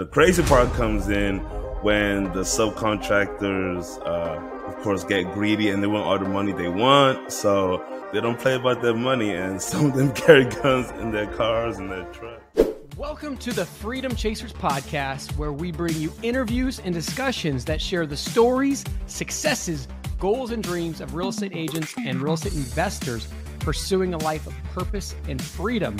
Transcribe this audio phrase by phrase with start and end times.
[0.00, 1.40] The crazy part comes in
[1.82, 6.70] when the subcontractors, uh, of course, get greedy and they want all the money they
[6.70, 7.30] want.
[7.30, 11.26] So they don't play about their money, and some of them carry guns in their
[11.26, 12.42] cars and their trucks.
[12.96, 18.06] Welcome to the Freedom Chasers podcast, where we bring you interviews and discussions that share
[18.06, 19.86] the stories, successes,
[20.18, 23.28] goals, and dreams of real estate agents and real estate investors
[23.58, 25.98] pursuing a life of purpose and freedom.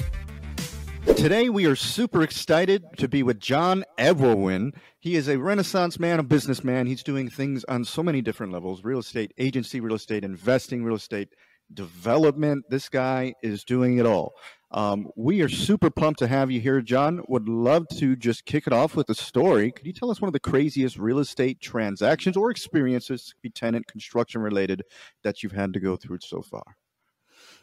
[1.07, 4.75] Today, we are super excited to be with John Evbuomwan.
[4.99, 6.87] He is a renaissance man, a businessman.
[6.87, 10.97] He's doing things on so many different levels real estate agency, real estate investing, real
[10.97, 11.29] estate
[11.75, 12.65] development.
[12.71, 14.33] This guy is doing it all.
[14.73, 17.23] Um, we are super pumped to have you here, John.
[17.29, 19.73] Would love to just kick it off with a story.
[19.73, 23.87] Could you tell us one of the craziest real estate transactions or experiences, be tenant
[23.89, 24.83] construction related,
[25.23, 26.63] that you've had to go through so far?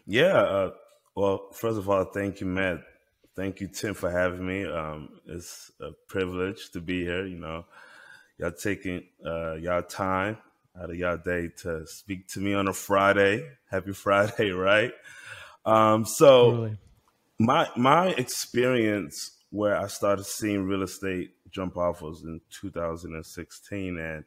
[0.06, 0.36] Yeah.
[0.36, 0.72] Uh,
[1.16, 2.80] well, first of all, thank you, Matt.
[3.38, 4.66] Thank you, Tim, for having me.
[4.66, 7.26] Um, it's a privilege to be here.
[7.26, 7.66] You know,
[8.38, 10.38] y'all taking uh, y'all time
[10.78, 13.50] out of y'all day to speak to me on a Friday.
[13.72, 14.92] Happy Friday, right?
[15.66, 16.52] Um, so.
[16.52, 16.78] Totally
[17.39, 24.26] my my experience where I started seeing real estate jump off was in 2016, and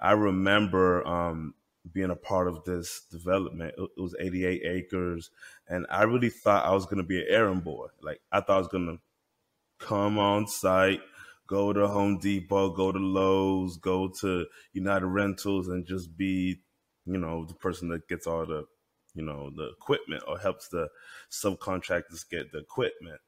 [0.00, 1.54] I remember um,
[1.90, 3.74] being a part of this development.
[3.76, 5.30] It, was 88 acres,
[5.68, 7.86] and I really thought I was going to be an errand boy.
[8.02, 11.00] Like I thought I was going to come on site,
[11.46, 16.60] go to Home Depot, go to Lowe's, go to United Rentals, and just be,
[17.04, 18.64] you know, the person that gets all the
[19.14, 20.88] you know, the equipment or helps the
[21.30, 23.20] subcontractors get the equipment.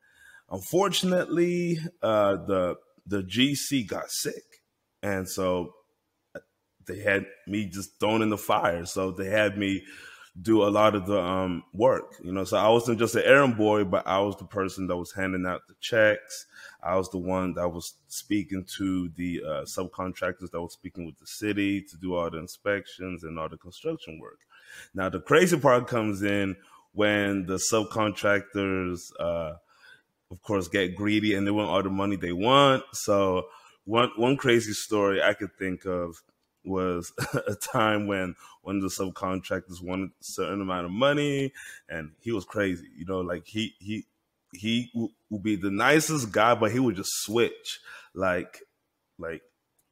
[0.50, 4.62] Unfortunately, uh, the the GC got sick,
[5.02, 5.74] and so
[6.86, 8.84] they had me just thrown in the fire.
[8.84, 9.84] So they had me
[10.40, 12.44] do a lot of the um, work, you know.
[12.44, 15.46] So I wasn't just an errand boy, but I was the person that was handing
[15.46, 16.46] out the checks.
[16.82, 21.18] I was the one that was speaking to the uh, subcontractors that was speaking with
[21.18, 24.40] the city to do all the inspections and all the construction work.
[24.92, 26.56] Now the crazy part comes in
[26.92, 29.54] when the subcontractors, uh,
[30.30, 32.82] of course, get greedy and they want all the money they want.
[32.92, 33.46] So
[33.84, 36.16] one one crazy story I could think of
[36.64, 37.12] was
[37.46, 41.52] a time when one of the subcontractors wanted a certain amount of money
[41.88, 44.04] and he was crazy you know like he he
[44.52, 44.90] he
[45.30, 47.80] would be the nicest guy but he would just switch
[48.14, 48.62] like
[49.18, 49.42] like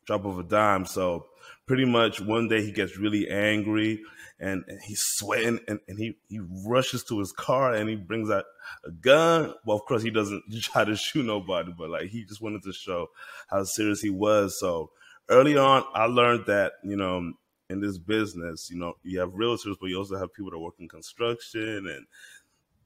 [0.07, 1.27] drop of a dime so
[1.67, 4.03] pretty much one day he gets really angry
[4.43, 8.29] and, and he's sweating and, and he, he rushes to his car and he brings
[8.29, 8.45] out
[8.85, 9.55] a gun.
[9.65, 12.73] Well, of course he doesn't try to shoot nobody, but like he just wanted to
[12.73, 13.09] show
[13.49, 14.59] how serious he was.
[14.59, 14.91] So
[15.29, 17.33] early on, I learned that, you know,
[17.71, 20.75] in this business, you know, you have realtors, but you also have people that work
[20.79, 22.07] in construction and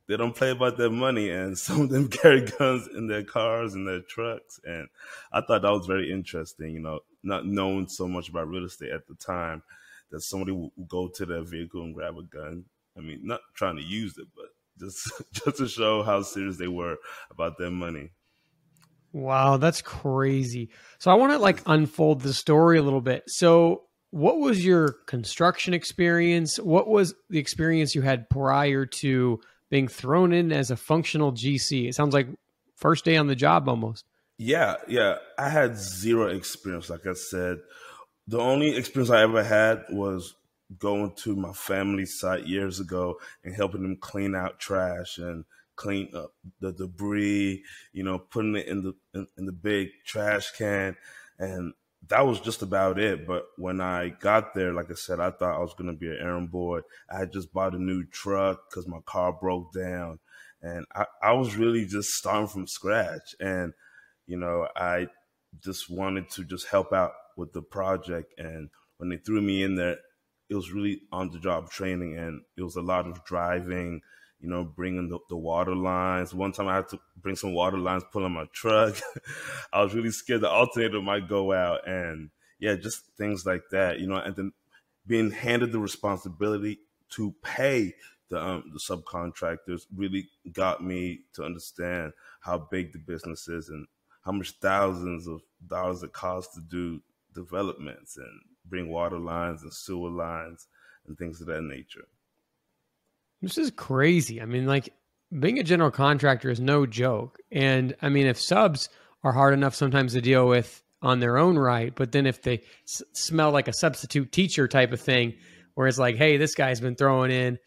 [0.09, 3.75] they don't play about their money and some of them carry guns in their cars
[3.75, 4.61] and their trucks.
[4.65, 4.89] And
[5.33, 8.93] I thought that was very interesting, you know, not knowing so much about real estate
[8.93, 9.63] at the time
[10.11, 12.65] that somebody would go to their vehicle and grab a gun.
[12.97, 14.47] I mean, not trying to use it, but
[14.79, 16.97] just just to show how serious they were
[17.31, 18.11] about their money.
[19.16, 20.69] Wow, that's crazy.
[20.99, 23.22] So I want to like unfold the story a little bit.
[23.28, 26.59] So what was your construction experience?
[26.59, 29.41] What was the experience you had prior to
[29.71, 31.88] being thrown in as a functional GC?
[31.88, 32.28] It sounds like
[32.77, 34.04] first day on the job almost.
[34.37, 35.16] Yeah, yeah.
[35.38, 36.91] I had zero experience.
[36.91, 37.56] Like I said,
[38.28, 40.34] the only experience I ever had was
[40.78, 45.47] going to my family site years ago and helping them clean out trash and
[45.77, 50.51] clean up the debris, you know, putting it in the in, in the big trash
[50.53, 50.97] can
[51.39, 51.75] and
[52.09, 53.27] that was just about it.
[53.27, 56.09] But when I got there, like I said, I thought I was going to be
[56.09, 56.81] an errand boy.
[57.11, 60.19] I had just bought a new truck because my car broke down.
[60.63, 63.35] And I, I was really just starting from scratch.
[63.41, 63.73] And,
[64.27, 65.09] you know, I
[65.63, 68.33] just wanted to just help out with the project.
[68.39, 69.97] And when they threw me in there,
[70.49, 74.01] it was really on the job training and it was a lot of driving,
[74.41, 76.35] you know, bringing the, the, water lines.
[76.35, 78.97] One time I had to bring some water lines, pull on my truck.
[79.73, 81.89] I was really scared the alternator might go out.
[81.89, 84.53] And yeah, just things like that, you know, and then
[85.07, 87.95] being handed the responsibility to pay
[88.28, 93.87] the, um, the subcontractors really got me to understand how big the business is and
[94.22, 97.01] how much thousands of dollars it costs to do
[97.34, 100.66] developments and bring water lines and sewer lines
[101.07, 102.07] and things of that nature.
[103.47, 104.43] This is crazy.
[104.43, 104.93] I mean, like
[105.39, 107.39] being a general contractor is no joke.
[107.53, 108.89] And I mean, if subs
[109.22, 112.63] are hard enough sometimes to deal with on their own right, but then if they
[112.89, 115.34] s- smell like a substitute teacher type of thing,
[115.75, 117.59] where it's like, hey, this guy's been throwing in,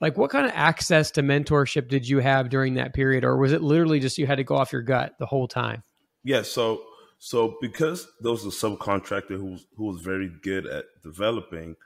[0.00, 3.24] like what kind of access to mentorship did you have during that period?
[3.24, 5.84] Or was it literally just you had to go off your gut the whole time?
[6.24, 6.42] Yeah.
[6.42, 6.82] So
[7.18, 11.76] So because there was a subcontractor who was, who was very good at developing,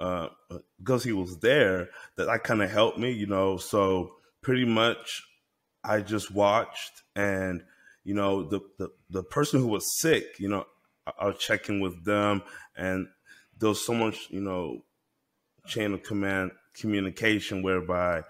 [0.00, 0.28] uh,
[0.78, 3.56] because he was there, that that kind of helped me, you know.
[3.56, 5.22] So pretty much,
[5.82, 7.62] I just watched, and
[8.04, 10.66] you know, the the, the person who was sick, you know,
[11.06, 12.42] I, I was checking with them,
[12.76, 13.08] and
[13.58, 14.84] there was so much, you know,
[15.66, 18.22] chain of command communication whereby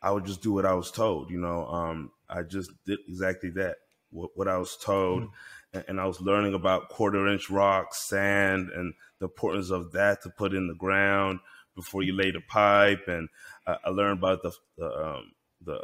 [0.00, 1.30] I would just do what I was told.
[1.30, 3.76] You know, um, I just did exactly that,
[4.10, 5.22] what, what I was told.
[5.22, 5.32] Mm-hmm
[5.72, 10.30] and I was learning about quarter inch rock, sand, and the importance of that to
[10.30, 11.38] put in the ground
[11.76, 13.06] before you lay the pipe.
[13.06, 13.28] And
[13.66, 15.32] I, I learned about the the, um,
[15.64, 15.78] the,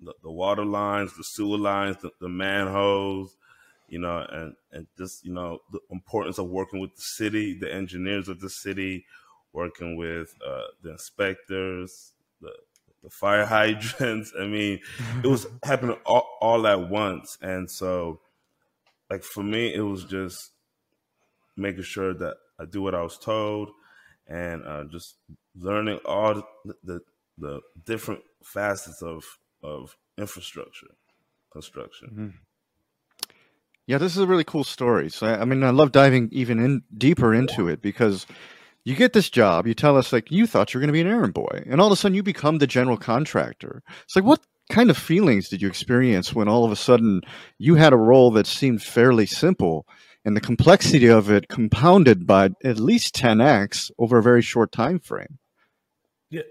[0.00, 3.36] the the water lines, the sewer lines, the, the manholes,
[3.88, 7.72] you know, and and just you know the importance of working with the city, the
[7.72, 9.06] engineers of the city,
[9.52, 12.50] working with uh, the inspectors, the
[13.04, 14.32] the fire hydrants.
[14.36, 14.80] I mean,
[15.22, 18.20] it was happening all, all at once, and so
[19.08, 20.50] like for me, it was just
[21.56, 23.70] making sure that I do what I was told,
[24.26, 25.16] and uh, just
[25.56, 26.34] learning all
[26.64, 27.00] the, the,
[27.38, 29.24] the different facets of
[29.62, 30.94] of infrastructure
[31.52, 32.08] construction.
[32.10, 32.28] Mm-hmm.
[33.86, 35.10] Yeah, this is a really cool story.
[35.10, 38.26] So I mean, I love diving even in deeper into it because
[38.84, 39.66] you get this job.
[39.66, 41.80] You tell us like you thought you were going to be an errand boy, and
[41.80, 43.82] all of a sudden you become the general contractor.
[44.04, 44.40] It's like what
[44.70, 47.22] kind of feelings did you experience when all of a sudden
[47.58, 49.86] you had a role that seemed fairly simple
[50.24, 54.98] and the complexity of it compounded by at least 10x over a very short time
[54.98, 55.38] frame
[56.30, 56.42] yeah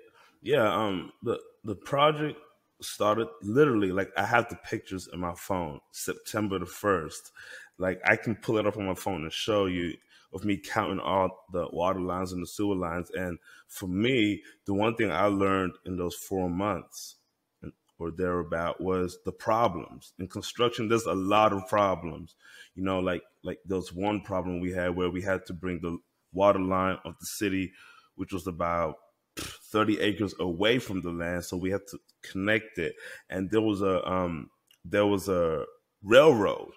[0.41, 2.39] yeah um the the project
[2.81, 7.31] started literally like i have the pictures in my phone september the 1st
[7.77, 9.93] like i can pull it up on my phone and show you
[10.33, 13.11] of me counting all the water lines and the sewer lines.
[13.11, 17.17] And for me the one thing i learned in those four months
[18.01, 20.87] or thereabout was the problems in construction.
[20.87, 22.35] There's a lot of problems,
[22.73, 25.99] you know, like like there's one problem we had where we had to bring the
[26.33, 27.73] water line of the city,
[28.15, 28.95] which was about
[29.37, 32.95] 30 acres away from the land, so we had to connect it.
[33.29, 34.49] And there was a um
[34.83, 35.65] there was a
[36.03, 36.71] railroad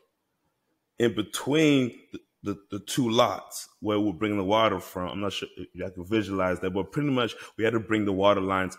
[0.99, 5.09] in between the, the, the, two lots where we're bringing the water from.
[5.09, 8.13] I'm not sure you can visualize that, but pretty much we had to bring the
[8.13, 8.77] water lines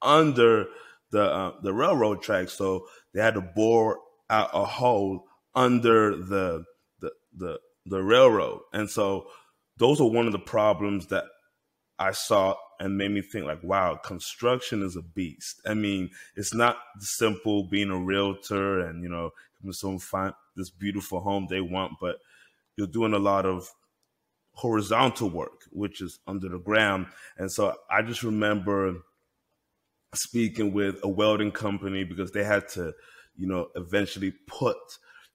[0.00, 0.66] under
[1.14, 5.24] the uh, the railroad tracks, so they had to bore out a hole
[5.54, 6.64] under the
[7.00, 9.28] the the, the railroad, and so
[9.78, 11.24] those are one of the problems that
[12.00, 15.60] I saw and made me think like, wow, construction is a beast.
[15.64, 19.30] I mean, it's not simple being a realtor and you know
[19.70, 22.16] someone find this beautiful home they want, but
[22.76, 23.70] you're doing a lot of
[24.54, 27.06] horizontal work, which is under the ground.
[27.38, 28.96] And so I just remember
[30.14, 32.92] speaking with a welding company because they had to,
[33.36, 34.76] you know, eventually put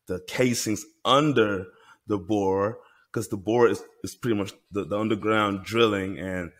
[0.07, 1.65] the casings under
[2.07, 2.79] the bore
[3.11, 6.51] because the bore is, is pretty much the, the underground drilling and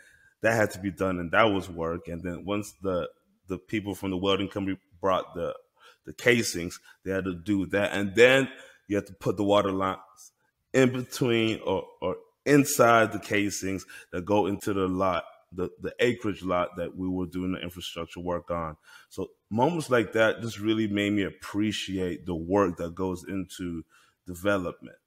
[0.41, 2.07] that had to be done and that was work.
[2.07, 3.09] And then once the
[3.47, 5.53] the people from the welding company brought the
[6.05, 7.93] the casings, they had to do that.
[7.93, 8.49] And then
[8.87, 9.99] you have to put the water lines
[10.73, 16.43] in between or, or inside the casings that go into the lot the, the acreage
[16.43, 18.77] lot that we were doing the infrastructure work on.
[19.09, 23.83] So moments like that just really made me appreciate the work that goes into
[24.27, 24.97] development.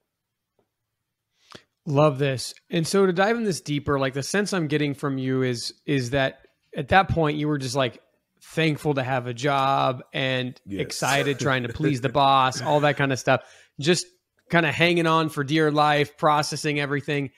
[1.85, 2.55] Love this.
[2.71, 5.75] And so to dive in this deeper, like the sense I'm getting from you is
[5.85, 6.47] is that
[6.77, 8.01] at that point you were just like
[8.41, 10.81] thankful to have a job and yes.
[10.81, 13.43] excited trying to please the boss, all that kind of stuff.
[13.81, 14.07] Just
[14.49, 17.31] kind of hanging on for dear life, processing everything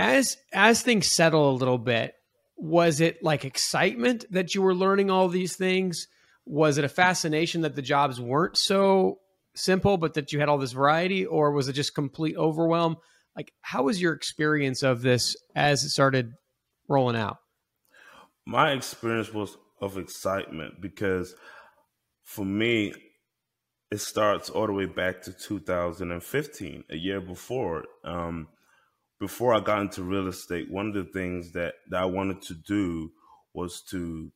[0.00, 2.14] as as things settle a little bit
[2.56, 6.06] was it like excitement that you were learning all these things?
[6.44, 9.18] Was it a fascination that the jobs weren't so
[9.54, 11.24] simple but that you had all this variety?
[11.24, 12.96] Or was it just complete overwhelm?
[13.34, 16.32] Like how was your experience of this as it started
[16.86, 17.38] rolling out?
[18.46, 21.34] My experience was of excitement because
[22.24, 22.92] for me
[23.90, 28.48] it starts all the way back to 2015 a year before um,
[29.20, 32.54] before I got into real estate, one of the things that, that I wanted to
[32.54, 33.12] do
[33.52, 34.32] was to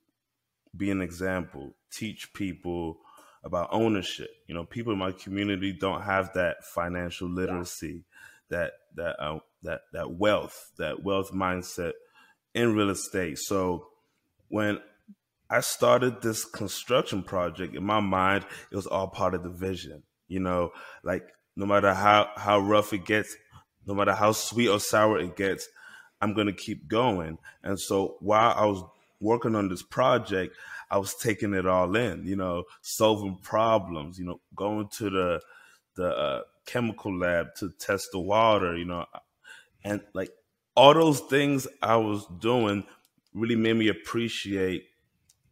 [0.76, 2.98] be an example, teach people
[3.42, 4.30] about ownership.
[4.46, 8.04] You know, people in my community don't have that financial literacy,
[8.50, 11.92] that that uh, that that wealth, that wealth mindset
[12.54, 13.38] in real estate.
[13.38, 13.88] So
[14.48, 14.80] when
[15.48, 20.02] I started this construction project, in my mind, it was all part of the vision.
[20.28, 20.72] You know,
[21.02, 21.26] like
[21.56, 23.36] no matter how how rough it gets,
[23.86, 25.68] no matter how sweet or sour it gets,
[26.20, 27.38] I'm going to keep going.
[27.62, 28.82] And so while I was
[29.20, 30.56] working on this project,
[30.90, 35.40] I was taking it all in, you know, solving problems, you know, going to the
[35.96, 39.06] the uh, chemical lab to test the water, you know,
[39.84, 40.30] and like
[40.76, 42.84] all those things I was doing
[43.32, 44.84] really made me appreciate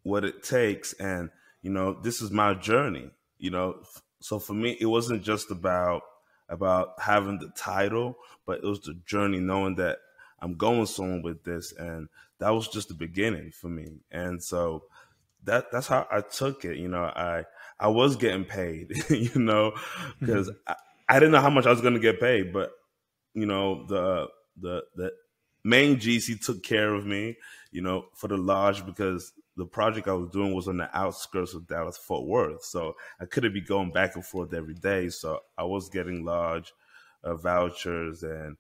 [0.03, 0.93] what it takes.
[0.95, 1.31] And,
[1.63, 3.83] you know, this is my journey, you know.
[4.21, 6.03] So for me, it wasn't just about
[6.53, 9.99] about having the title, but it was the journey, knowing that
[10.41, 14.01] I'm going somewhere with this, and that was just the beginning for me.
[14.11, 14.85] And so
[15.45, 16.77] that that's how I took it.
[16.77, 17.45] You know, I
[17.81, 19.73] I was getting paid, you know,
[20.21, 20.73] because mm-hmm.
[20.73, 20.77] I,
[21.09, 22.71] I didn't know how much I was going to get paid, but
[23.35, 24.29] you know the
[24.61, 25.13] the the
[25.65, 27.37] main GC took care of me,
[27.71, 31.55] you know, for the lodge because the project I was doing was on the outskirts
[31.55, 35.09] of Dallas Fort Worth, so I couldn't be going back and forth every day.
[35.09, 36.73] So I was getting large
[37.23, 38.57] uh, vouchers and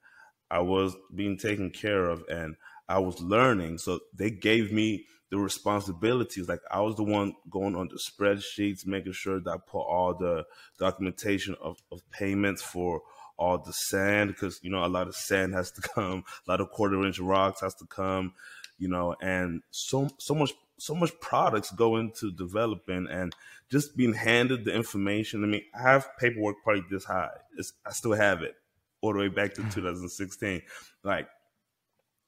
[0.50, 2.56] I was being taken care of, and
[2.88, 3.78] I was learning.
[3.78, 6.46] So they gave me the responsibilities.
[6.46, 10.14] Like I was the one going on the spreadsheets, making sure that I put all
[10.14, 10.44] the
[10.78, 13.00] documentation of, of payments for
[13.38, 16.60] all the sand because you know a lot of sand has to come, a lot
[16.60, 18.34] of quarter inch rocks has to come,
[18.78, 23.34] you know, and so so much so much products go into developing and
[23.70, 25.44] just being handed the information.
[25.44, 27.30] I mean, I have paperwork probably this high.
[27.56, 28.54] It's, I still have it
[29.00, 29.72] all the way back to mm.
[29.72, 30.62] 2016.
[31.02, 31.28] Like,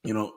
[0.03, 0.33] you know,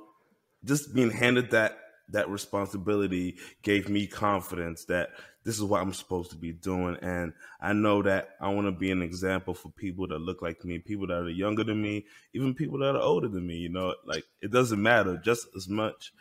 [0.65, 1.79] just being handed that
[2.11, 5.11] that responsibility gave me confidence that
[5.45, 6.97] this is what I'm supposed to be doing.
[7.01, 10.65] And I know that I want to be an example for people that look like
[10.65, 13.57] me, people that are younger than me, even people that are older than me.
[13.57, 16.13] You know, like it doesn't matter just as much,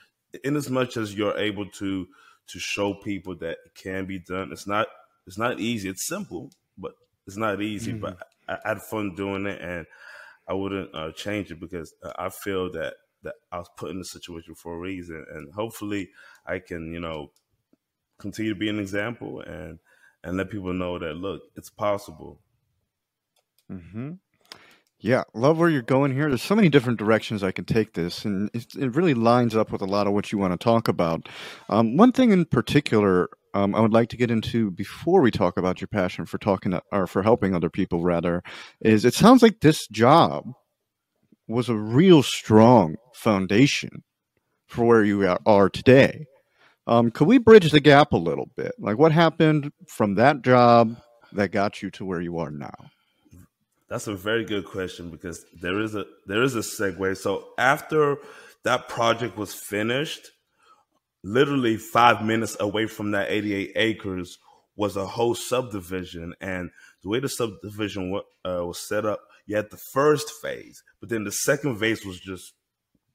[0.43, 2.07] in as much as you're able to
[2.47, 4.51] to show people that it can be done.
[4.51, 4.87] It's not
[5.25, 5.89] it's not easy.
[5.89, 6.93] It's simple, but
[7.25, 7.91] it's not easy.
[7.91, 8.01] Mm-hmm.
[8.01, 9.85] But I, I, had fun doing it, and
[10.47, 14.05] I wouldn't uh, change it because I feel that that I was put in the
[14.05, 16.09] situation for a reason, and hopefully
[16.45, 17.31] I can, you know,
[18.19, 19.79] continue to be an example and
[20.23, 22.39] and let people know that look, it's possible.
[23.69, 24.13] Hmm.
[24.99, 26.27] Yeah, love where you're going here.
[26.27, 29.71] There's so many different directions I can take this, and it, it really lines up
[29.71, 31.29] with a lot of what you want to talk about.
[31.69, 35.57] Um, one thing in particular um, I would like to get into before we talk
[35.57, 38.41] about your passion for talking to, or for helping other people, rather,
[38.81, 40.45] is it sounds like this job
[41.47, 44.03] was a real strong foundation
[44.67, 46.25] for where you are today.
[46.87, 48.73] Um, could we bridge the gap a little bit?
[48.79, 50.97] Like, what happened from that job
[51.33, 52.89] that got you to where you are now?
[53.89, 57.17] That's a very good question because there is a there is a segue.
[57.17, 58.17] So after
[58.63, 60.31] that project was finished,
[61.23, 64.37] literally five minutes away from that 88 acres
[64.75, 66.69] was a whole subdivision, and
[67.03, 68.13] the way the subdivision
[68.45, 72.19] uh, was set up, you had the first phase, but then the second phase was
[72.19, 72.53] just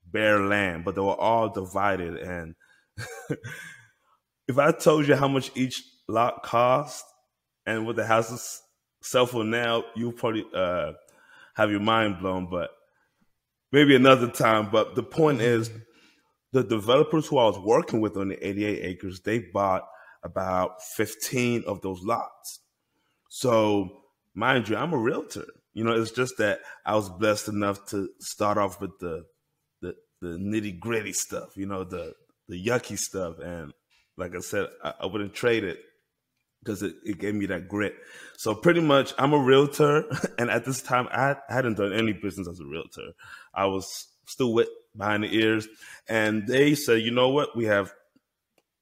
[0.04, 2.16] bare land, but they were all divided.
[2.16, 2.54] And
[4.48, 7.04] if I told you how much each lot cost
[7.64, 8.60] and what the houses
[9.02, 10.92] sell for now, you'll probably uh,
[11.54, 12.48] have your mind blown.
[12.50, 12.70] But
[13.70, 14.70] maybe another time.
[14.70, 15.70] But the point is,
[16.52, 19.82] the developers who I was working with on the 88 acres, they bought
[20.22, 22.60] about 15 of those lots.
[23.28, 24.02] So,
[24.34, 25.46] mind you, I'm a realtor.
[25.72, 29.24] You know, it's just that I was blessed enough to start off with the
[29.80, 32.12] the, the nitty gritty stuff, you know, the
[32.48, 33.38] the yucky stuff.
[33.38, 33.72] And
[34.18, 35.78] like I said, I, I wouldn't trade it
[36.62, 37.94] because it, it gave me that grit.
[38.36, 40.04] So pretty much I'm a realtor.
[40.38, 43.12] And at this time, I, I hadn't done any business as a realtor.
[43.54, 44.66] I was still wet
[44.96, 45.68] behind the ears.
[46.08, 47.56] And they said, you know what?
[47.56, 47.92] We have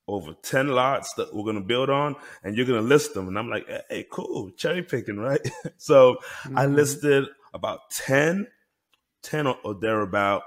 [0.09, 3.29] over 10 lots that we're going to build on and you're going to list them.
[3.29, 5.41] And I'm like, hey, cool, cherry picking, right?
[5.77, 6.59] so mm-hmm.
[6.59, 8.47] I listed about 10,
[9.23, 10.43] 10 or, or thereabout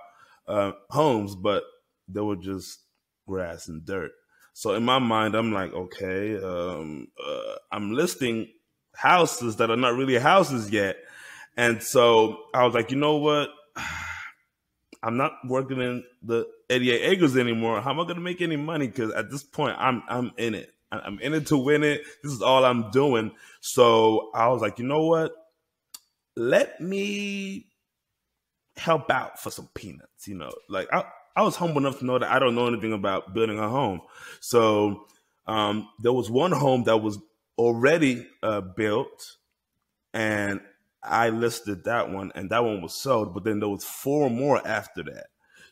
[0.47, 1.63] uh, homes, but
[2.07, 2.79] they were just
[3.27, 4.11] grass and dirt.
[4.53, 8.47] So in my mind, I'm like, okay, um, uh, I'm listing
[8.95, 10.97] houses that are not really houses yet.
[11.57, 13.49] And so I was like, you know what?
[15.03, 17.81] I'm not working in the 88 acres anymore.
[17.81, 18.87] How am I going to make any money?
[18.87, 20.73] Because at this point, I'm I'm in it.
[20.91, 22.03] I'm in it to win it.
[22.23, 23.31] This is all I'm doing.
[23.59, 25.33] So I was like, you know what?
[26.37, 27.67] Let me
[28.77, 30.27] help out for some peanuts.
[30.27, 31.03] You know, like I
[31.35, 34.01] I was humble enough to know that I don't know anything about building a home.
[34.39, 35.07] So
[35.47, 37.17] um, there was one home that was
[37.57, 39.37] already uh, built,
[40.13, 40.61] and
[41.01, 43.33] I listed that one, and that one was sold.
[43.33, 45.27] But then there was four more after that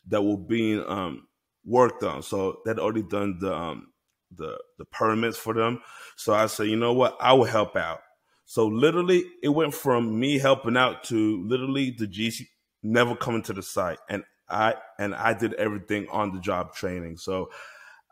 [0.08, 1.28] that were being um,
[1.64, 2.24] worked on.
[2.24, 3.92] So they'd already done the um,
[4.36, 5.82] the the permits for them.
[6.16, 8.02] So I said, you know what, I will help out.
[8.46, 12.48] So literally, it went from me helping out to literally the GC
[12.84, 17.18] never coming to the site, and I and I did everything on the job training.
[17.18, 17.50] So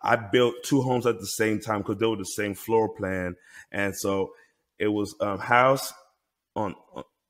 [0.01, 3.35] I built two homes at the same time because they were the same floor plan,
[3.71, 4.31] and so
[4.77, 5.93] it was um, house
[6.55, 6.75] on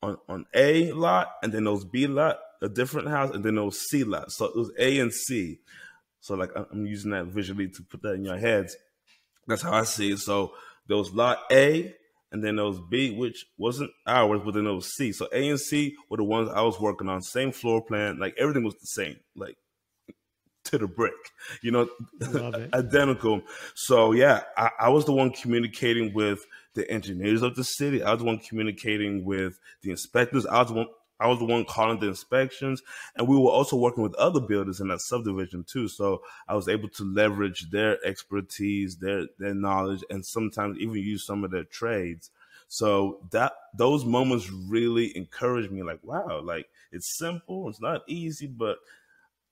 [0.01, 3.79] on on A lot, and then those B lot, a different house, and then those
[3.79, 4.31] C lot.
[4.31, 5.59] So it was A and C.
[6.21, 8.75] So like I'm using that visually to put that in your heads.
[9.47, 10.19] That's how I see it.
[10.19, 10.53] So
[10.87, 11.95] there was lot A,
[12.31, 15.11] and then those B, which wasn't ours, but then those C.
[15.11, 17.21] So A and C were the ones I was working on.
[17.21, 19.57] Same floor plan, like everything was the same, like
[20.65, 21.13] to the brick,
[21.61, 21.89] you know,
[22.73, 23.41] identical.
[23.75, 26.45] So yeah, I, I was the one communicating with
[26.75, 28.03] the engineers of the city.
[28.03, 30.45] I was the one communicating with the inspectors.
[30.45, 30.87] I was the one
[31.19, 32.81] I was the one calling the inspections,
[33.15, 35.87] and we were also working with other builders in that subdivision too.
[35.87, 41.25] So I was able to leverage their expertise, their their knowledge, and sometimes even use
[41.25, 42.31] some of their trades.
[42.67, 45.83] So that those moments really encouraged me.
[45.83, 48.77] Like, wow, like it's simple, it's not easy, but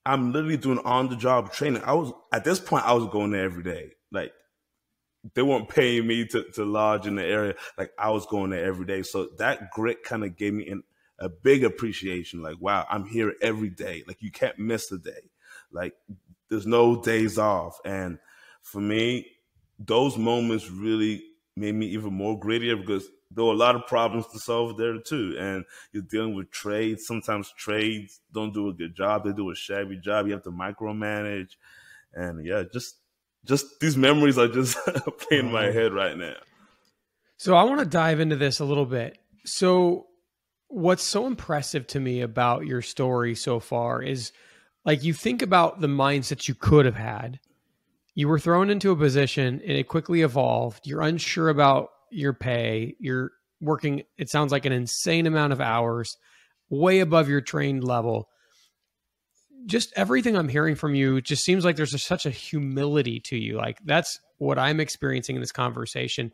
[0.06, 1.82] I'm literally doing on the job training.
[1.84, 3.90] I was at this point, I was going there every day.
[4.10, 4.32] Like
[5.34, 7.54] they weren't paying me to, to lodge in the area.
[7.76, 9.02] Like I was going there every day.
[9.02, 10.82] So that grit kind of gave me an
[11.18, 12.42] a big appreciation.
[12.42, 14.04] Like, wow, I'm here every day.
[14.06, 15.30] Like, you can't miss a day.
[15.72, 15.94] Like,
[16.48, 17.78] there's no days off.
[17.84, 18.18] And
[18.62, 19.26] for me,
[19.78, 21.22] those moments really
[21.56, 24.98] made me even more grittier because there were a lot of problems to solve there
[24.98, 25.36] too.
[25.38, 27.06] And you're dealing with trades.
[27.06, 29.24] Sometimes trades don't do a good job.
[29.24, 30.26] They do a shabby job.
[30.26, 31.50] You have to micromanage.
[32.14, 32.96] And yeah, just
[33.44, 34.76] just these memories are just
[35.18, 35.72] playing in my uh-huh.
[35.72, 36.36] head right now.
[37.36, 39.18] So I want to dive into this a little bit.
[39.44, 40.06] So
[40.68, 44.32] what's so impressive to me about your story so far is
[44.84, 47.40] like you think about the mindset you could have had.
[48.14, 50.86] You were thrown into a position and it quickly evolved.
[50.86, 52.96] You're unsure about your pay.
[52.98, 56.16] You're working, it sounds like an insane amount of hours,
[56.68, 58.28] way above your trained level.
[59.66, 63.36] Just everything I'm hearing from you just seems like there's a, such a humility to
[63.36, 63.56] you.
[63.56, 66.32] Like that's what I'm experiencing in this conversation.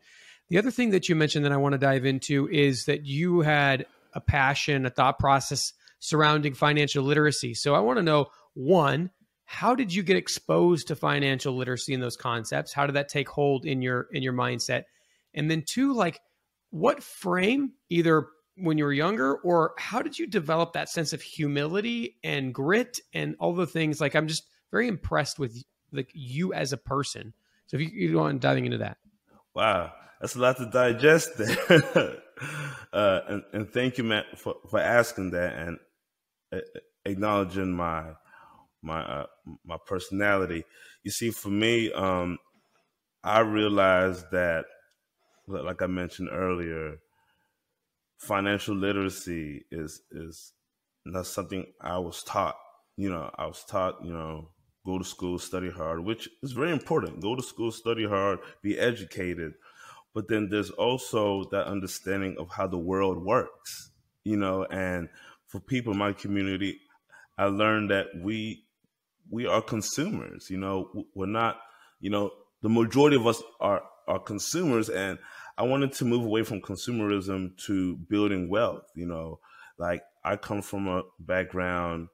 [0.49, 3.41] The other thing that you mentioned that I want to dive into is that you
[3.41, 7.53] had a passion, a thought process surrounding financial literacy.
[7.53, 9.11] So I want to know one,
[9.45, 12.73] how did you get exposed to financial literacy and those concepts?
[12.73, 14.83] How did that take hold in your in your mindset?
[15.33, 16.19] And then two, like
[16.71, 21.21] what frame either when you were younger or how did you develop that sense of
[21.21, 26.53] humility and grit and all the things like I'm just very impressed with like you
[26.53, 27.33] as a person.
[27.67, 28.97] So if you, you want diving into that.
[29.53, 31.31] Wow, that's a lot to digest.
[32.93, 35.77] uh, and, and, thank you, Matt, for, for asking that and
[36.51, 36.59] uh,
[37.05, 38.13] acknowledging my
[38.81, 39.25] my uh,
[39.65, 40.63] my personality.
[41.03, 42.37] You see, for me, um,
[43.23, 44.65] I realized that,
[45.47, 46.97] like I mentioned earlier,
[48.17, 50.53] financial literacy is is
[51.05, 52.55] not something I was taught.
[52.97, 54.49] You know, I was taught, you know,
[54.85, 57.21] go to school, study hard, which is very important.
[57.21, 59.53] Go to school, study hard, be educated
[60.15, 63.91] but then there's also that understanding of how the world works,
[64.23, 65.09] you know, and
[65.45, 66.79] for people in my community,
[67.37, 68.63] I learned that we
[69.29, 71.57] we are consumers, you know, we're not,
[71.99, 75.19] you know, the majority of us are are consumers and
[75.57, 79.39] I wanted to move away from consumerism to building wealth, you know,
[79.77, 82.07] like I come from a background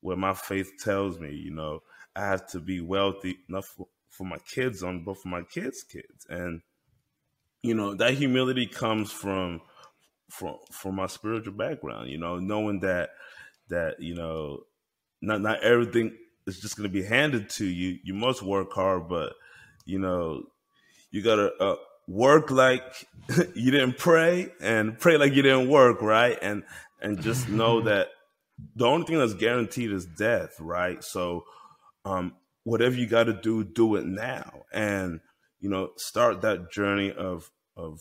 [0.00, 1.80] where my faith tells me, you know,
[2.14, 5.82] I have to be wealthy enough for, for my kids on, but for my kids'
[5.82, 6.26] kids.
[6.28, 6.60] And
[7.62, 9.60] you know that humility comes from
[10.30, 13.10] from from my spiritual background you know knowing that
[13.68, 14.64] that you know
[15.20, 17.98] not not everything is just going to be handed to you.
[18.02, 19.34] You must work hard but
[19.84, 20.44] you know
[21.10, 21.76] you got to uh,
[22.08, 23.06] work like
[23.54, 26.38] you didn't pray and pray like you didn't work right?
[26.42, 26.64] And
[27.00, 28.08] and just know that
[28.76, 31.02] the only thing that's guaranteed is death right?
[31.02, 31.44] So
[32.04, 34.64] um whatever you got to do do it now.
[34.72, 35.20] And
[35.62, 38.00] you know, start that journey of of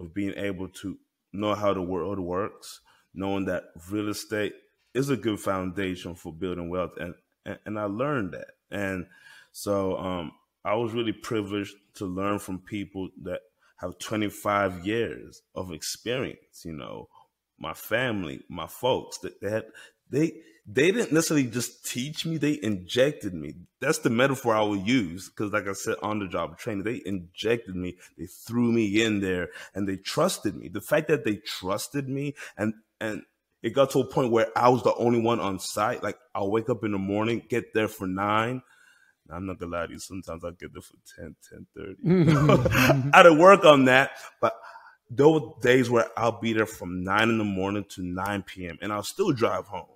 [0.00, 0.98] of being able to
[1.32, 2.80] know how the world works,
[3.12, 4.54] knowing that real estate
[4.94, 7.14] is a good foundation for building wealth, and
[7.44, 9.06] and, and I learned that, and
[9.52, 10.32] so um,
[10.64, 13.40] I was really privileged to learn from people that
[13.76, 16.64] have 25 years of experience.
[16.64, 17.08] You know,
[17.58, 19.66] my family, my folks that they had
[20.10, 20.32] they
[20.66, 23.54] they didn't necessarily just teach me, they injected me.
[23.80, 27.02] That's the metaphor I would use because, like I said, on the job training, they
[27.04, 30.68] injected me, they threw me in there, and they trusted me.
[30.68, 33.22] The fact that they trusted me and and
[33.62, 36.02] it got to a point where I was the only one on site.
[36.02, 38.62] Like I'll wake up in the morning, get there for nine.
[39.30, 43.10] I'm not gonna lie to you, sometimes I'll get there for 10, 10 30.
[43.12, 44.54] I had to work on that, but
[45.10, 48.78] there were days where I'll be there from nine in the morning to 9 p.m.
[48.80, 49.93] and I'll still drive home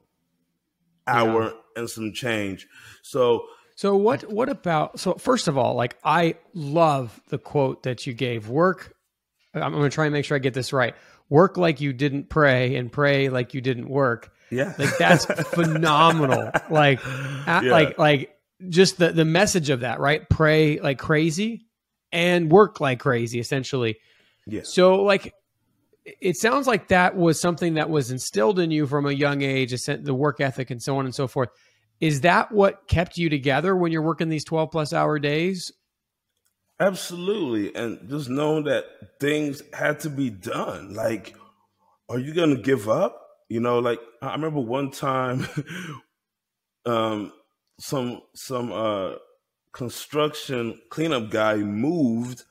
[1.09, 1.51] hour yeah.
[1.77, 2.67] and some change.
[3.03, 8.07] So so what what about so first of all, like I love the quote that
[8.07, 8.49] you gave.
[8.49, 8.95] Work
[9.55, 10.95] I'm going to try and make sure I get this right.
[11.29, 14.33] work like you didn't pray and pray like you didn't work.
[14.51, 14.75] Yeah.
[14.79, 16.51] Like that's phenomenal.
[16.71, 17.61] Like yeah.
[17.65, 18.37] like like
[18.69, 20.29] just the the message of that, right?
[20.29, 21.67] Pray like crazy
[22.13, 23.99] and work like crazy essentially.
[24.47, 24.63] Yeah.
[24.65, 25.35] So like
[26.21, 29.71] it sounds like that was something that was instilled in you from a young age,
[29.71, 31.49] the work ethic and so on and so forth.
[32.01, 35.73] Is that what kept you together when you're working these 12 plus hour days?
[36.81, 37.75] Absolutely.
[37.75, 38.85] And just knowing that
[39.19, 40.95] things had to be done.
[40.95, 41.35] Like,
[42.09, 43.21] are you going to give up?
[43.49, 45.49] You know, like I remember one time,
[46.87, 47.33] um,
[47.81, 49.15] some, some, uh,
[49.73, 52.45] construction cleanup guy moved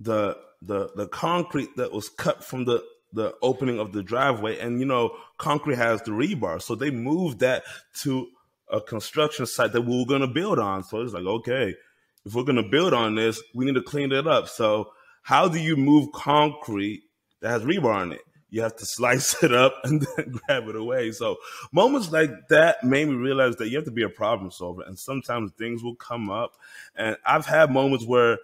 [0.00, 4.58] the the the concrete that was cut from the the opening of the driveway.
[4.58, 6.60] And you know concrete has the rebar.
[6.60, 7.64] So they moved that
[8.02, 8.28] to
[8.70, 10.82] a construction site that we were going to build on.
[10.82, 11.74] So it's like okay
[12.26, 14.48] if we're going to build on this we need to clean it up.
[14.48, 17.04] So how do you move concrete
[17.40, 18.22] that has rebar on it?
[18.50, 21.12] You have to slice it up and then grab it away.
[21.12, 21.36] So
[21.72, 24.98] moments like that made me realize that you have to be a problem solver and
[24.98, 26.52] sometimes things will come up.
[26.96, 28.38] And i've had moments where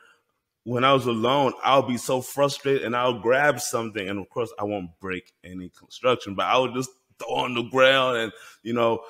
[0.65, 4.09] when I was alone, I'll be so frustrated and I'll grab something.
[4.09, 7.63] And of course, I won't break any construction, but I would just throw on the
[7.63, 8.19] ground.
[8.19, 9.01] And, you know,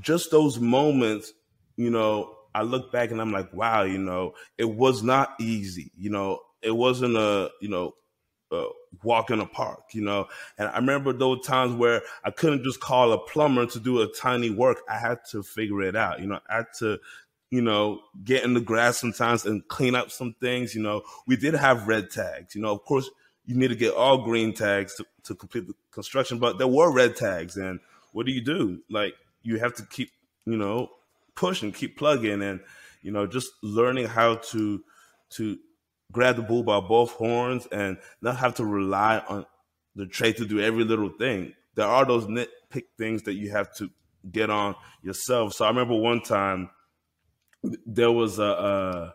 [0.00, 1.32] just those moments,
[1.76, 5.90] you know, I look back and I'm like, wow, you know, it was not easy.
[5.96, 7.94] You know, it wasn't a, you know,
[9.04, 10.26] walk in a park, you know.
[10.58, 14.12] And I remember those times where I couldn't just call a plumber to do a
[14.12, 14.82] tiny work.
[14.88, 16.20] I had to figure it out.
[16.20, 16.98] You know, I had to
[17.50, 20.74] you know, get in the grass sometimes and clean up some things.
[20.74, 22.54] You know, we did have red tags.
[22.54, 23.10] You know, of course,
[23.44, 26.92] you need to get all green tags to, to complete the construction, but there were
[26.92, 27.56] red tags.
[27.56, 27.80] And
[28.12, 28.80] what do you do?
[28.88, 30.10] Like, you have to keep,
[30.46, 30.90] you know,
[31.34, 32.60] pushing, keep plugging, and
[33.02, 34.82] you know, just learning how to
[35.30, 35.58] to
[36.12, 39.46] grab the bull by both horns and not have to rely on
[39.94, 41.54] the trade to do every little thing.
[41.76, 43.90] There are those nitpick things that you have to
[44.30, 45.54] get on yourself.
[45.54, 46.70] So I remember one time
[47.62, 49.14] there was a,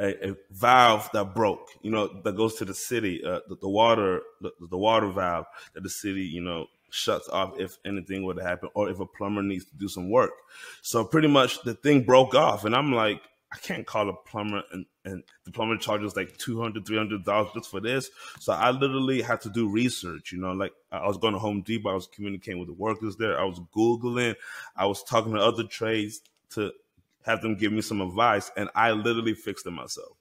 [0.00, 3.68] a, a valve that broke, you know, that goes to the city, uh, the, the,
[3.68, 8.34] water, the, the, water valve that the city, you know, shuts off if anything were
[8.34, 10.32] to happen or if a plumber needs to do some work.
[10.82, 13.20] So pretty much the thing broke off, and I'm like,
[13.50, 17.80] I can't call a plumber and, and the plumber charges like 200 $300 just for
[17.80, 18.10] this.
[18.40, 21.62] So I literally had to do research, you know, like I was going to Home
[21.62, 24.34] Depot, I was communicating with the workers there, I was Googling,
[24.76, 26.20] I was talking to other trades
[26.50, 26.72] to
[27.28, 30.16] have them give me some advice, and I literally fixed it myself.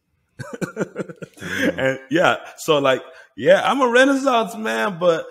[1.78, 3.02] and yeah, so like,
[3.36, 5.26] yeah, I'm a Renaissance man, but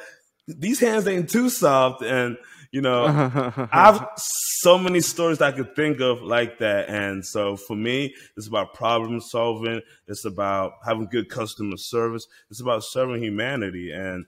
[0.48, 2.36] these hands ain't too soft, and
[2.72, 3.06] you know,
[3.72, 6.88] I've so many stories I could think of like that.
[6.88, 9.80] And so for me, it's about problem solving.
[10.08, 12.26] It's about having good customer service.
[12.50, 13.92] It's about serving humanity.
[13.92, 14.26] And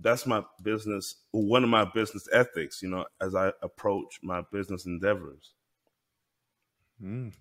[0.00, 4.86] that's my business, one of my business ethics, you know, as I approach my business
[4.86, 5.52] endeavors.
[7.02, 7.32] Mm.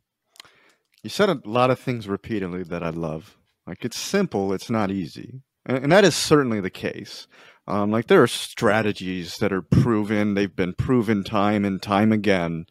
[1.03, 3.37] You said a lot of things repeatedly that I love.
[3.65, 7.27] Like it's simple, it's not easy, and, and that is certainly the case.
[7.67, 12.65] Um, like there are strategies that are proven; they've been proven time and time again.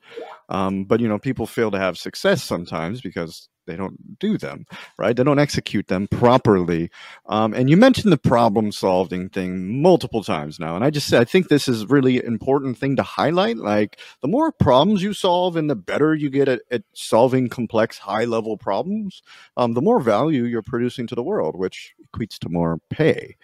[0.48, 4.66] Um, but you know, people fail to have success sometimes because they don't do them
[4.98, 5.16] right?
[5.16, 6.90] They don't execute them properly.
[7.26, 10.74] Um, and you mentioned the problem solving thing multiple times now.
[10.74, 13.57] And i just said i think this is really important thing to highlight.
[13.57, 17.98] Like the more problems you solve and the better you get at, at solving complex
[17.98, 19.22] high level problems
[19.57, 23.37] um, the more value you're producing to the world which equates to more pay.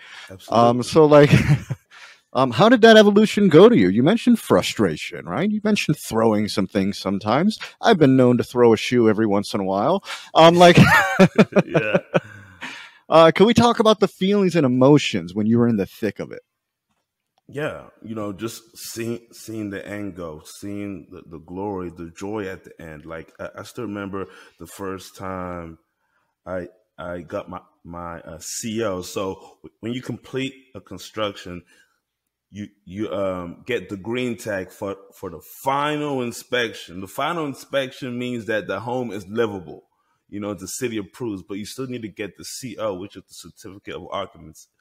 [0.50, 1.30] Um, so like
[2.35, 3.88] Um, how did that evolution go to you?
[3.88, 5.51] You mentioned frustration, right?
[5.51, 7.59] You mentioned throwing some things sometimes.
[7.81, 10.05] I've been known to throw a shoe every once in a while.
[10.35, 10.79] Um, like,
[11.66, 11.99] yeah.
[13.07, 16.18] Uh, can we talk about the feelings and emotions when you were in the thick
[16.18, 16.40] of it?
[17.47, 22.47] Yeah, you know, just seeing seeing the end go, seeing the, the glory, the joy
[22.47, 23.05] at the end.
[23.05, 24.27] Like I, I still remember
[24.59, 25.79] the first time
[26.47, 26.68] I
[26.99, 29.03] I got my my uh, CO.
[29.03, 31.62] So when you complete a construction,
[32.55, 37.01] you you um, get the green tag for for the final inspection.
[37.01, 39.83] The final inspection means that the home is livable.
[40.29, 43.25] You know, the city approves, but you still need to get the CO, which is
[43.25, 44.07] the certificate of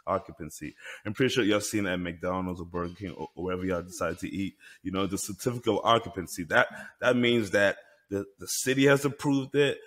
[0.06, 0.76] occupancy.
[1.04, 4.30] I'm pretty sure y'all seen at McDonald's or Burger King or wherever y'all decide to
[4.30, 4.54] eat.
[4.84, 6.44] You know, the certificate of occupancy.
[6.44, 6.68] That
[7.02, 7.78] that means that
[8.12, 9.80] the the city has approved it,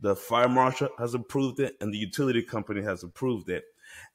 [0.00, 3.64] the fire marshal has approved it, and the utility company has approved it.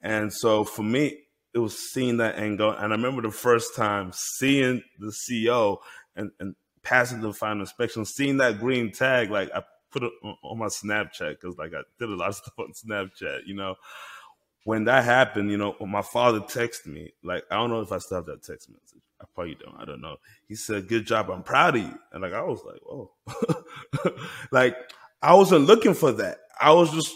[0.02, 2.70] And so for me, it was seeing that angle.
[2.70, 5.80] And I remember the first time seeing the CO
[6.16, 10.58] and, and passing the final inspection, seeing that green tag, like I put it on,
[10.58, 13.76] my Snapchat because like I did a lot of stuff on Snapchat, you know.
[14.64, 17.98] when that happened, you know, my father texted me, like, I don't know if I
[17.98, 19.02] still have that text message.
[19.20, 19.76] I probably don't.
[19.78, 20.16] I don't know.
[20.48, 21.30] He said, Good job.
[21.30, 21.98] I'm proud of you.
[22.12, 23.12] And like, I was like, Oh,
[24.52, 24.76] like,
[25.22, 26.38] I wasn't looking for that.
[26.60, 27.14] I was just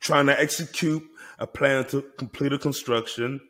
[0.00, 1.02] trying to execute
[1.38, 3.40] a plan to complete a construction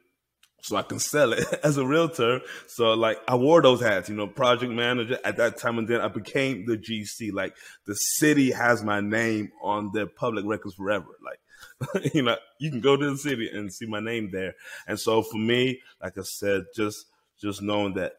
[0.63, 2.41] so I can sell it as a realtor.
[2.67, 6.01] So like I wore those hats, you know, project manager at that time, and then
[6.01, 7.33] I became the GC.
[7.33, 7.55] Like
[7.87, 11.07] the city has my name on their public records forever.
[11.25, 11.41] Like
[12.15, 14.55] you know, you can go to the city and see my name there.
[14.87, 17.07] And so for me, like I said, just
[17.41, 18.15] just knowing that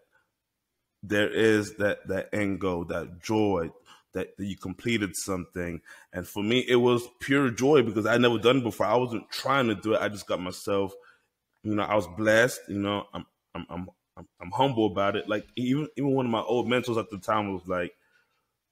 [1.04, 3.72] there is that that end goal, that joy,
[4.18, 5.82] that, that you completed something.
[6.14, 8.88] And for me, it was pure joy because I never done before.
[8.88, 10.02] I wasn't trying to do it.
[10.02, 10.94] I just got myself
[11.64, 12.62] you know, I was blessed.
[12.70, 13.26] You know, I'm
[13.56, 15.28] I'm I'm I'm, I'm humble about it.
[15.28, 17.94] Like even even one of my old mentors at the time was like,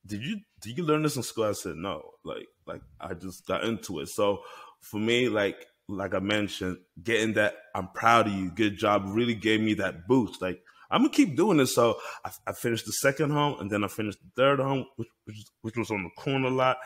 [0.06, 3.46] "Did you did you learn this in school?" I said, "No." Like like I just
[3.48, 4.10] got into it.
[4.10, 4.44] So
[4.82, 9.36] for me, like like I mentioned, getting that I'm proud of you, good job, really
[9.36, 10.42] gave me that boost.
[10.42, 11.76] Like I'm gonna keep doing this.
[11.76, 15.10] So I, I finished the second home, and then I finished the third home, which
[15.26, 16.78] which, which was on the corner lot.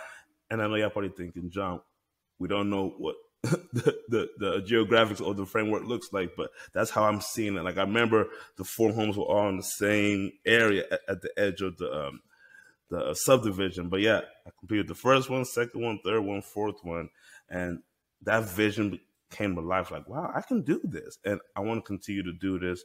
[0.51, 1.81] And I know y'all probably thinking, John,
[2.39, 6.89] we don't know what the, the, the geographics or the framework looks like, but that's
[6.89, 7.63] how I'm seeing it.
[7.63, 11.31] Like I remember the four homes were all in the same area at, at the
[11.37, 12.21] edge of the um,
[12.89, 13.87] the uh, subdivision.
[13.87, 17.09] But yeah, I completed the first one, second one, third one, fourth one,
[17.49, 17.79] and
[18.23, 19.91] that vision came to life.
[19.91, 22.83] Like wow, I can do this, and I want to continue to do this.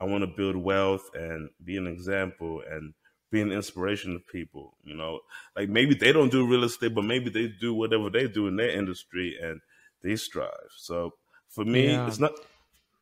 [0.00, 2.94] I want to build wealth and be an example and
[3.30, 4.76] be an inspiration to people.
[4.84, 5.20] You know,
[5.56, 8.56] like maybe they don't do real estate, but maybe they do whatever they do in
[8.56, 9.60] their industry and
[10.02, 10.50] they strive.
[10.76, 11.12] So
[11.48, 12.06] for me, yeah.
[12.06, 12.32] it's not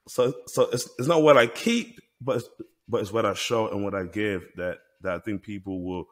[0.08, 2.48] so so it's, it's not what I keep, but it's,
[2.88, 6.06] but it's what I show and what I give that that I think people will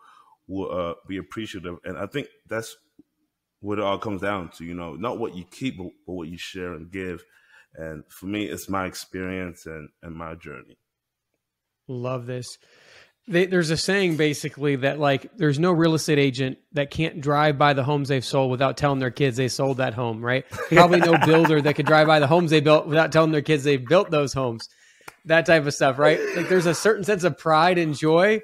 [0.49, 2.77] will uh, be appreciative, and I think that's
[3.61, 4.65] what it all comes down to.
[4.65, 7.23] You know, not what you keep, but, but what you share and give.
[7.75, 10.77] And for me, it's my experience and and my journey.
[11.89, 12.59] Love this.
[13.29, 17.57] They, there's a saying basically that like there's no real estate agent that can't drive
[17.57, 20.45] by the homes they've sold without telling their kids they sold that home, right?
[20.51, 23.63] Probably no builder that could drive by the homes they built without telling their kids
[23.63, 24.69] they built those homes.
[25.27, 26.19] That type of stuff, right?
[26.37, 28.43] Like there's a certain sense of pride and joy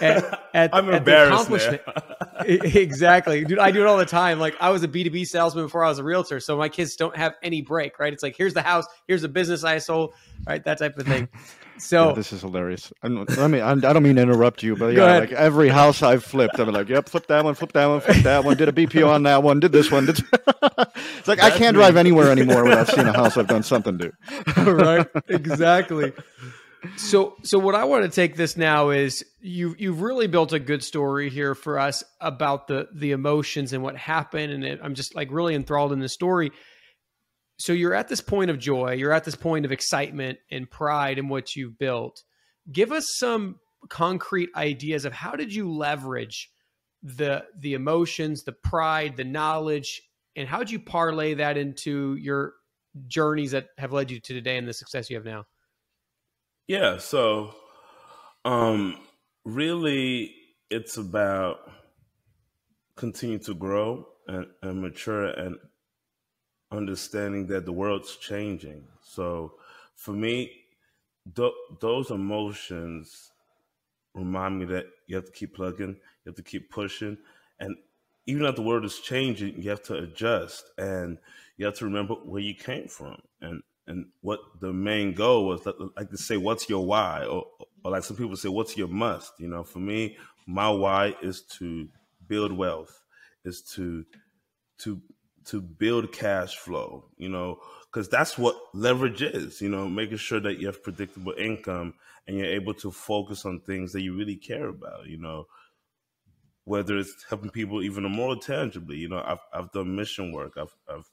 [0.00, 1.82] at, at, I'm at the accomplishment.
[2.46, 3.44] exactly.
[3.44, 4.38] Dude, I do it all the time.
[4.38, 6.40] Like I was a B2B salesman before I was a realtor.
[6.40, 8.12] So my kids don't have any break, right?
[8.12, 10.14] It's like, here's the house, here's the business I sold,
[10.46, 10.62] right?
[10.64, 11.28] That type of thing.
[11.78, 12.90] So yeah, this is hilarious.
[13.02, 15.68] I'm, I mean, I'm, I do not mean to interrupt you, but yeah, like every
[15.68, 18.56] house I've flipped, I'm like, yep, flip that one, flip that one, flip that one.
[18.56, 19.60] Did a BPO on that one.
[19.60, 20.06] Did this one.
[20.06, 20.18] Did...
[20.18, 21.82] it's like That's I can't me.
[21.82, 24.12] drive anywhere anymore without seeing a house I've done something to.
[24.72, 25.06] right.
[25.28, 26.14] Exactly.
[26.96, 30.58] So, so what I want to take this now is you you've really built a
[30.58, 34.94] good story here for us about the the emotions and what happened, and it, I'm
[34.94, 36.52] just like really enthralled in the story
[37.58, 41.18] so you're at this point of joy, you're at this point of excitement and pride
[41.18, 42.22] in what you've built.
[42.70, 46.50] Give us some concrete ideas of how did you leverage
[47.02, 50.02] the the emotions, the pride, the knowledge,
[50.34, 52.54] and how did you parlay that into your
[53.06, 55.44] journeys that have led you to today and the success you have now?
[56.68, 57.54] Yeah, so
[58.44, 58.98] um
[59.44, 60.34] really
[60.70, 61.58] it's about
[62.96, 65.56] continue to grow and, and mature and
[66.70, 68.86] understanding that the world's changing.
[69.02, 69.54] So
[69.94, 70.52] for me,
[71.36, 73.32] th- those emotions
[74.14, 77.18] remind me that you have to keep plugging, you have to keep pushing,
[77.60, 77.76] and
[78.26, 81.18] even if the world is changing, you have to adjust and
[81.58, 85.66] you have to remember where you came from and and what the main goal was.
[85.96, 87.46] Like to say, what's your why, or,
[87.84, 89.32] or like some people say, what's your must?
[89.38, 91.88] You know, for me, my why is to
[92.26, 93.02] build wealth,
[93.44, 94.04] is to
[94.78, 95.00] to
[95.46, 100.40] to build cash flow, you know, because that's what leverage is, you know, making sure
[100.40, 101.94] that you have predictable income
[102.26, 105.46] and you're able to focus on things that you really care about, you know,
[106.64, 110.74] whether it's helping people even more tangibly, you know, I've, I've done mission work, I've,
[110.88, 111.08] I've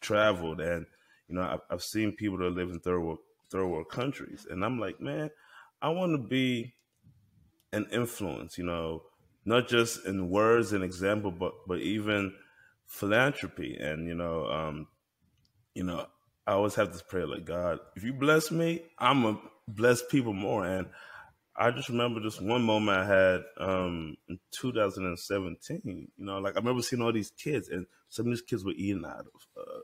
[0.00, 0.86] traveled and,
[1.32, 3.18] you know, I've, I've seen people that live in third world,
[3.50, 4.46] third world countries.
[4.50, 5.30] And I'm like, man,
[5.80, 6.74] I want to be
[7.72, 9.04] an influence, you know,
[9.44, 12.34] not just in words and example, but, but even
[12.92, 14.86] philanthropy and you know um
[15.74, 16.06] you know
[16.46, 20.34] i always have this prayer like god if you bless me i'm gonna bless people
[20.34, 20.86] more and
[21.56, 26.58] i just remember this one moment i had um in 2017 you know like i
[26.58, 29.80] remember seeing all these kids and some of these kids were eating out of uh,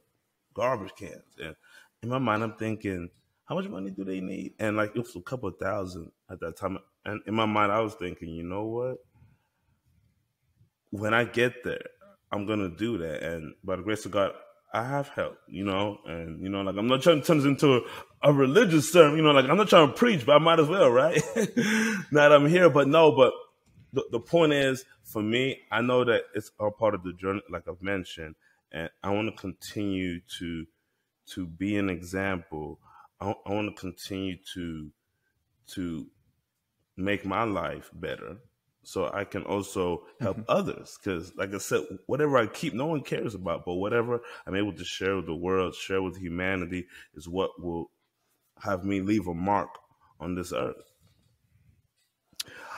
[0.58, 1.36] garbage cans.
[1.42, 1.54] And
[2.02, 3.10] in my mind i'm thinking
[3.44, 4.54] how much money do they need?
[4.58, 6.78] And like it was a couple thousand at that time.
[7.04, 8.98] And in my mind i was thinking you know what?
[10.90, 11.86] When i get there
[12.30, 14.32] I'm gonna do that, and by the grace of God,
[14.72, 17.46] I have help, you know, and you know, like I'm not trying to turn this
[17.46, 17.80] into a,
[18.22, 20.68] a religious sermon, you know, like I'm not trying to preach, but I might as
[20.68, 21.20] well, right?
[21.36, 23.32] now that I'm here, but no, but
[23.94, 27.40] the, the point is for me, I know that it's all part of the journey,
[27.50, 28.34] like I've mentioned,
[28.72, 30.66] and I want to continue to
[31.34, 32.80] to be an example.
[33.20, 34.90] I, I want to continue to
[35.74, 36.06] to
[36.96, 38.38] make my life better
[38.82, 40.50] so I can also help mm-hmm.
[40.50, 40.98] others.
[40.98, 44.72] Because, like I said, whatever I keep, no one cares about, but whatever I'm able
[44.72, 47.90] to share with the world, share with humanity, is what will
[48.62, 49.68] have me leave a mark
[50.18, 50.76] on this earth.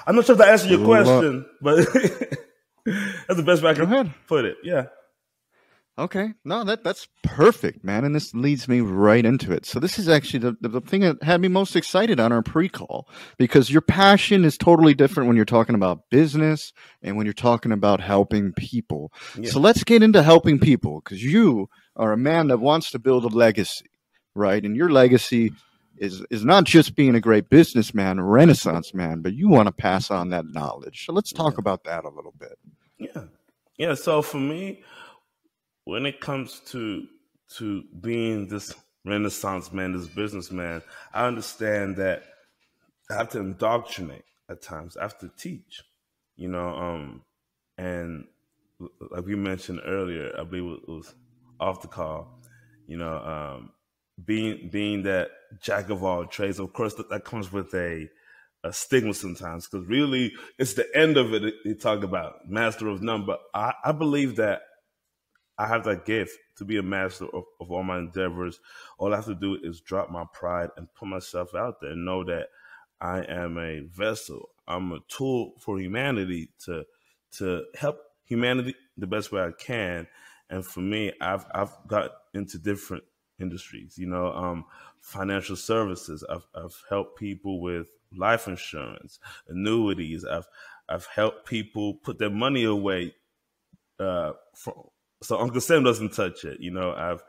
[0.06, 1.76] I'm not sure if I answered your question, but
[2.84, 4.56] that's the best way I can put it.
[4.64, 4.86] Yeah.
[6.00, 6.32] Okay.
[6.46, 8.06] No, that that's perfect, man.
[8.06, 9.66] And this leads me right into it.
[9.66, 13.06] So this is actually the, the, thing that had me most excited on our pre-call
[13.36, 17.70] because your passion is totally different when you're talking about business and when you're talking
[17.70, 19.12] about helping people.
[19.38, 19.50] Yeah.
[19.50, 23.24] So let's get into helping people because you are a man that wants to build
[23.24, 23.90] a legacy,
[24.34, 24.64] right?
[24.64, 25.52] And your legacy
[25.98, 29.72] is is not just being a great businessman, a renaissance man, but you want to
[29.72, 31.04] pass on that knowledge.
[31.04, 31.60] So let's talk yeah.
[31.60, 32.58] about that a little bit.
[32.98, 33.24] Yeah.
[33.76, 34.82] Yeah, so for me,
[35.84, 37.06] when it comes to
[37.56, 42.22] to being this renaissance man, this businessman, I understand that
[43.10, 44.96] I have to indoctrinate at times.
[44.96, 45.82] I have to teach,
[46.36, 47.22] you know, um,
[47.76, 48.26] and
[49.10, 51.14] like we mentioned earlier, I believe it was
[51.58, 52.40] off the call,
[52.86, 53.70] you know, um,
[54.24, 56.58] being being that jack of all trades.
[56.58, 58.08] Of course, that, that comes with a
[58.62, 61.54] a stigma sometimes because really it's the end of it.
[61.64, 64.62] They talk about master of none, but I, I believe that
[65.60, 68.60] I have that gift to be a master of, of all my endeavors.
[68.96, 72.06] All I have to do is drop my pride and put myself out there and
[72.06, 72.46] know that
[72.98, 74.48] I am a vessel.
[74.66, 76.84] I'm a tool for humanity to
[77.32, 80.06] to help humanity the best way I can.
[80.48, 83.04] And for me, I've I've got into different
[83.38, 83.98] industries.
[83.98, 84.64] You know, um,
[85.02, 86.24] financial services.
[86.26, 90.24] I've I've helped people with life insurance, annuities.
[90.24, 90.48] I've
[90.88, 93.14] I've helped people put their money away
[93.98, 94.90] uh, for,
[95.22, 96.60] so Uncle Sam doesn't touch it.
[96.60, 97.22] You know, I've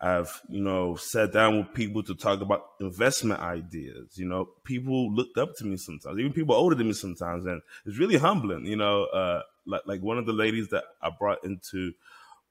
[0.00, 4.16] I've you know sat down with people to talk about investment ideas.
[4.18, 7.62] You know, people looked up to me sometimes, even people older than me sometimes, and
[7.86, 8.66] it's really humbling.
[8.66, 11.92] You know, uh, like like one of the ladies that I brought into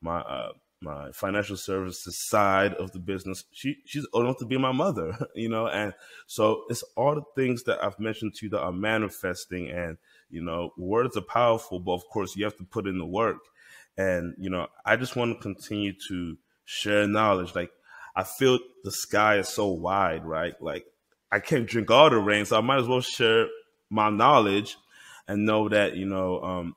[0.02, 0.52] my uh,
[0.84, 3.46] my financial services side of the business.
[3.52, 5.93] She she's old enough to be my mother, you know, and
[6.28, 9.69] so it's all the things that I've mentioned to you that are manifesting.
[9.69, 9.98] And
[10.30, 13.38] you know, words are powerful, but of course you have to put in the work.
[13.97, 17.56] And, you know, I just want to continue to share knowledge.
[17.56, 17.71] Like,
[18.15, 20.60] I feel the sky is so wide, right?
[20.62, 20.86] Like,
[21.32, 23.47] I can't drink all the rain, so I might as well share
[23.89, 24.77] my knowledge
[25.27, 26.75] and know that, you know, um,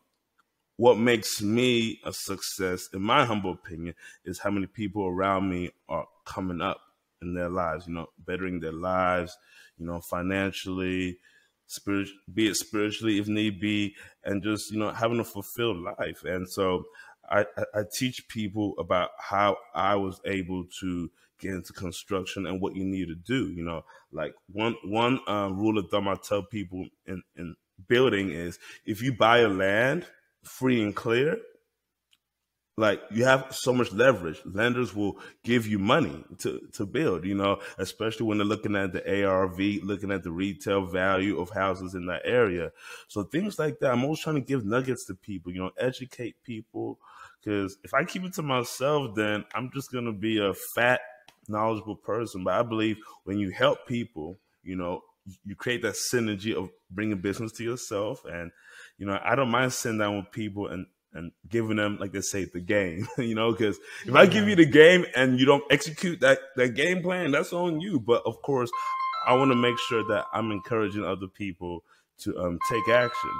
[0.77, 5.71] what makes me a success, in my humble opinion, is how many people around me
[5.89, 6.81] are coming up
[7.23, 9.37] in their lives, you know, bettering their lives,
[9.79, 11.19] you know, financially,
[11.67, 16.23] spirit, be it spiritually if need be, and just you know having a fulfilled life.
[16.25, 16.85] And so
[17.31, 22.75] I, I teach people about how I was able to get into construction and what
[22.75, 23.51] you need to do.
[23.51, 27.57] You know, like one one um, rule of thumb I tell people in in
[27.89, 30.07] building is if you buy a land
[30.43, 31.39] free and clear,
[32.79, 34.41] like you have so much leverage.
[34.45, 38.93] Lenders will give you money to, to build, you know, especially when they're looking at
[38.93, 42.73] the ARV, looking at the retail value of houses in that area.
[43.09, 43.93] So things like that.
[43.93, 46.99] I'm always trying to give nuggets to people, you know, educate people.
[47.43, 51.01] Cause if I keep it to myself, then I'm just going to be a fat,
[51.49, 52.45] knowledgeable person.
[52.45, 55.03] But I believe when you help people, you know,
[55.45, 58.25] you create that synergy of bringing business to yourself.
[58.27, 58.51] And,
[58.99, 60.87] you know, I don't mind sitting down with people and
[61.17, 63.09] and giving them, like they say, the game.
[63.19, 64.21] you know, because if yeah.
[64.21, 67.81] I give you the game and you don't execute that that game plan, that's on
[67.81, 67.99] you.
[68.01, 68.71] But of course,
[69.27, 71.83] I want to make sure that I'm encouraging other people
[72.19, 73.31] to um, take action.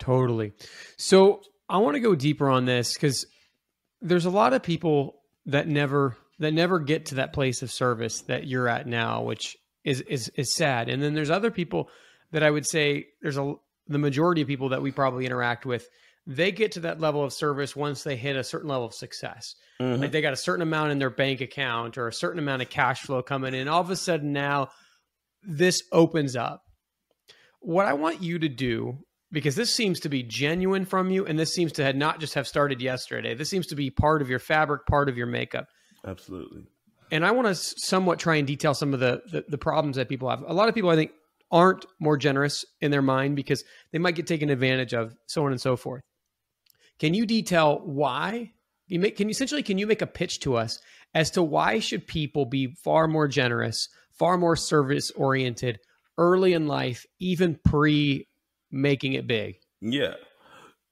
[0.00, 0.52] Totally.
[0.96, 3.26] So I want to go deeper on this because
[4.02, 8.22] there's a lot of people that never that never get to that place of service
[8.22, 10.88] that you're at now, which is is is sad.
[10.88, 11.88] And then there's other people
[12.32, 13.54] that I would say there's a
[13.86, 15.88] the majority of people that we probably interact with
[16.26, 19.54] they get to that level of service once they hit a certain level of success.
[19.80, 20.02] Mm-hmm.
[20.02, 22.70] Like they got a certain amount in their bank account or a certain amount of
[22.70, 23.68] cash flow coming in.
[23.68, 24.68] All of a sudden now
[25.42, 26.62] this opens up.
[27.60, 28.98] What I want you to do,
[29.32, 32.34] because this seems to be genuine from you, and this seems to have not just
[32.34, 33.34] have started yesterday.
[33.34, 35.66] This seems to be part of your fabric, part of your makeup.
[36.06, 36.62] Absolutely.
[37.10, 40.08] And I want to somewhat try and detail some of the, the, the problems that
[40.08, 40.42] people have.
[40.46, 41.12] A lot of people, I think,
[41.50, 43.62] aren't more generous in their mind because
[43.92, 46.02] they might get taken advantage of, so on and so forth.
[46.98, 48.52] Can you detail why
[48.86, 50.80] you make can you essentially can you make a pitch to us
[51.14, 55.78] as to why should people be far more generous, far more service oriented
[56.18, 58.28] early in life, even pre
[58.70, 59.56] making it big?
[59.80, 60.14] Yeah.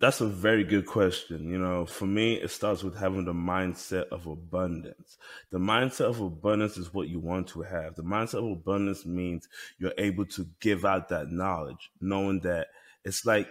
[0.01, 1.49] That's a very good question.
[1.49, 5.17] You know, for me, it starts with having the mindset of abundance.
[5.53, 7.95] The mindset of abundance is what you want to have.
[7.95, 9.49] The mindset of abundance means
[9.79, 12.67] you're able to give out that knowledge, knowing that
[13.05, 13.47] it's like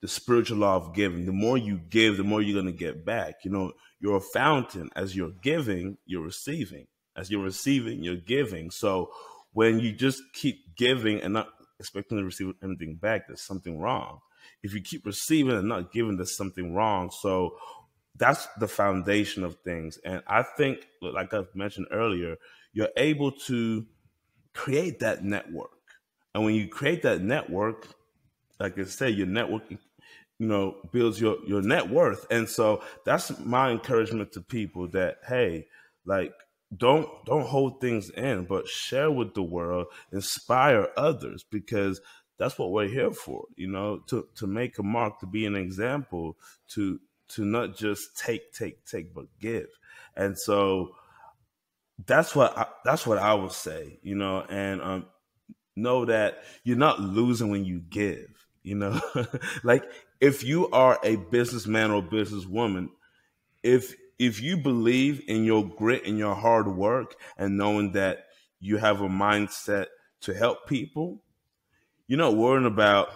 [0.00, 1.26] the spiritual law of giving.
[1.26, 3.36] The more you give, the more you're going to get back.
[3.44, 4.90] You know, you're a fountain.
[4.94, 6.86] As you're giving, you're receiving.
[7.16, 8.70] As you're receiving, you're giving.
[8.70, 9.10] So
[9.52, 11.48] when you just keep giving and not
[11.80, 14.20] expecting to receive anything back, there's something wrong
[14.62, 17.10] if you keep receiving and not giving, there's something wrong.
[17.10, 17.56] So
[18.16, 19.98] that's the foundation of things.
[20.04, 22.36] And I think, like I've mentioned earlier,
[22.72, 23.86] you're able to
[24.54, 25.70] create that network.
[26.34, 27.88] And when you create that network,
[28.58, 29.62] like I said, your network,
[30.38, 32.26] you know, builds your your net worth.
[32.30, 35.66] And so that's my encouragement to people that hey,
[36.04, 36.32] like
[36.76, 42.00] don't don't hold things in, but share with the world, inspire others because
[42.38, 45.56] that's what we're here for, you know, to to make a mark, to be an
[45.56, 46.36] example,
[46.68, 49.68] to to not just take, take, take, but give.
[50.16, 50.94] And so
[52.06, 55.06] that's what I, that's what I would say, you know, and um,
[55.76, 59.00] know that you're not losing when you give, you know,
[59.62, 59.84] like
[60.20, 62.88] if you are a businessman or businesswoman,
[63.62, 68.24] if if you believe in your grit and your hard work and knowing that
[68.58, 69.86] you have a mindset
[70.22, 71.22] to help people,
[72.08, 73.10] you're not worrying about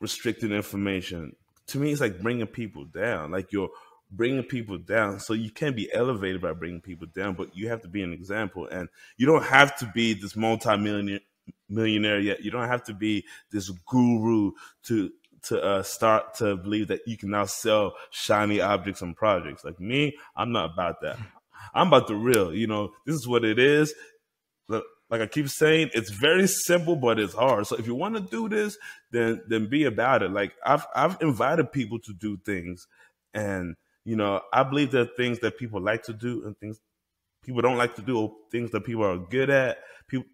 [0.00, 1.36] restricted information.
[1.68, 3.32] To me, it's like bringing people down.
[3.32, 3.68] Like you're
[4.10, 5.20] bringing people down.
[5.20, 8.14] So you can be elevated by bringing people down, but you have to be an
[8.14, 8.66] example.
[8.66, 8.88] And
[9.18, 11.20] you don't have to be this multi-millionaire
[11.68, 12.44] millionaire yet.
[12.44, 14.52] You don't have to be this guru
[14.84, 15.10] to
[15.44, 19.64] to uh, start to believe that you can now sell shiny objects and projects.
[19.64, 21.18] Like me, I'm not about that.
[21.74, 22.54] I'm about the real.
[22.54, 23.94] You know, this is what it is
[25.10, 27.66] like I keep saying, it's very simple, but it's hard.
[27.66, 28.78] So if you want to do this,
[29.10, 30.30] then then be about it.
[30.30, 32.86] Like I've I've invited people to do things,
[33.34, 33.74] and
[34.04, 36.78] you know I believe there are things that people like to do and things
[37.42, 39.78] people don't like to do, or things that people are good at.
[40.06, 40.28] People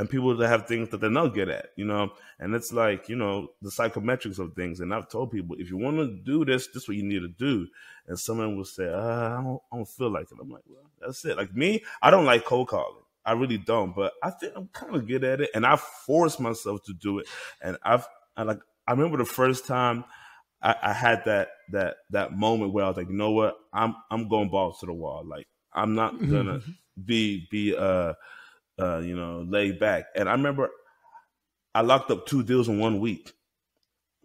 [0.00, 2.10] and people that have things that they're not good at, you know.
[2.38, 4.80] And it's like you know the psychometrics of things.
[4.80, 7.20] And I've told people if you want to do this, this is what you need
[7.20, 7.68] to do.
[8.08, 10.38] And someone will say, uh, I, don't, I don't feel like it.
[10.40, 11.36] I'm like, well, that's it.
[11.36, 13.04] Like me, I don't like cold calling.
[13.26, 16.40] I really don't, but I think I'm kind of good at it, and I force
[16.40, 17.26] myself to do it.
[17.60, 20.04] And I've I like I remember the first time
[20.62, 23.94] I, I, had that that that moment where I was like, you know what, I'm
[24.10, 25.24] I'm going balls to the wall.
[25.26, 26.62] Like I'm not gonna
[27.04, 28.14] be be uh
[28.80, 30.04] uh you know laid back.
[30.14, 30.70] And I remember
[31.74, 33.32] I locked up two deals in one week,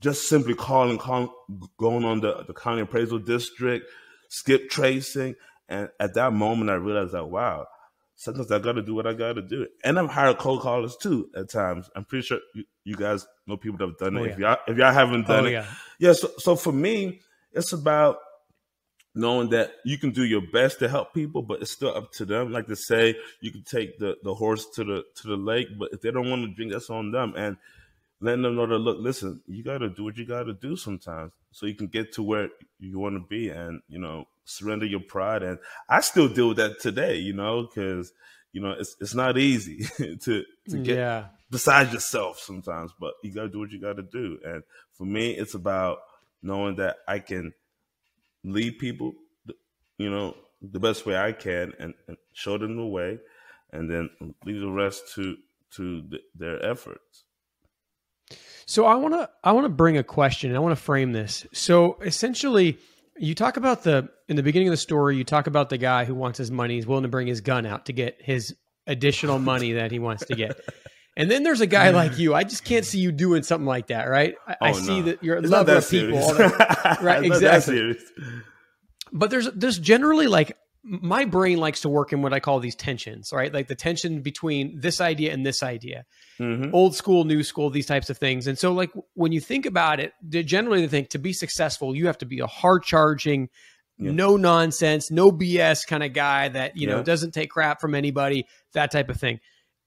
[0.02, 1.30] just simply calling, calling
[1.78, 3.86] going on the the county appraisal district,
[4.30, 5.36] skip tracing,
[5.70, 7.68] and at that moment I realized that wow
[8.16, 9.68] sometimes I got to do what I got to do.
[9.84, 11.90] And I've hired cold callers too at times.
[11.96, 14.20] I'm pretty sure you, you guys know people that have done it.
[14.20, 14.32] Oh, yeah.
[14.32, 15.66] If y'all if y'all haven't done oh, it, yeah.
[16.00, 16.14] yeah.
[16.14, 18.18] So so for me, it's about
[19.16, 22.26] knowing that you can do your best to help people, but it's still up to
[22.26, 22.52] them.
[22.52, 25.90] Like to say, you can take the the horse to the to the lake, but
[25.94, 27.34] if they don't want to drink, that's on them.
[27.38, 27.58] And
[28.20, 30.76] letting them know that look, listen, you got to do what you got to do
[30.76, 32.50] sometimes, so you can get to where
[32.80, 35.44] you want to be, and you know surrender your pride.
[35.44, 35.60] And
[35.90, 38.12] I still deal with that today, you know, because
[38.52, 41.26] you know it's it's not easy to to get yeah.
[41.50, 44.40] beside yourself sometimes, but you got to do what you got to do.
[44.44, 46.00] And for me, it's about
[46.44, 47.54] knowing that I can
[48.46, 49.14] lead people,
[49.98, 53.20] you know, the best way I can, and, and show them the way,
[53.72, 54.10] and then
[54.46, 55.36] leave the rest to
[55.72, 57.26] to the, their efforts.
[58.66, 60.56] So I want to I want to bring a question.
[60.56, 61.46] I want to frame this.
[61.54, 62.80] So essentially
[63.18, 65.18] you talk about the in the beginning of the story.
[65.18, 66.76] You talk about the guy who wants his money.
[66.76, 68.56] He's willing to bring his gun out to get his
[68.88, 70.60] additional money that he wants to get.
[71.18, 72.34] And then there's a guy like you.
[72.34, 74.36] I just can't see you doing something like that, right?
[74.46, 75.06] I, oh, I see no.
[75.08, 76.20] that you're a lover of people,
[77.02, 77.24] right?
[77.24, 77.98] exactly.
[79.14, 82.76] But there's there's generally like my brain likes to work in what I call these
[82.76, 83.52] tensions, right?
[83.52, 86.06] Like the tension between this idea and this idea,
[86.40, 86.76] mm-hmm.
[86.76, 88.46] old school, new school, these types of things.
[88.46, 92.08] And so, like when you think about it, generally they think to be successful, you
[92.08, 93.50] have to be a hard charging,
[93.98, 94.12] yeah.
[94.12, 96.96] no nonsense, no BS kind of guy that you yeah.
[96.96, 99.40] know doesn't take crap from anybody, that type of thing.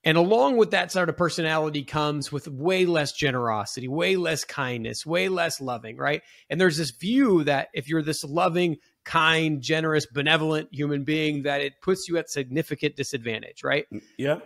[0.05, 5.05] And along with that sort of personality comes with way less generosity, way less kindness,
[5.05, 6.23] way less loving, right?
[6.49, 11.61] And there's this view that if you're this loving, kind, generous, benevolent human being that
[11.61, 13.87] it puts you at significant disadvantage, right?
[13.93, 14.39] Mm, yeah.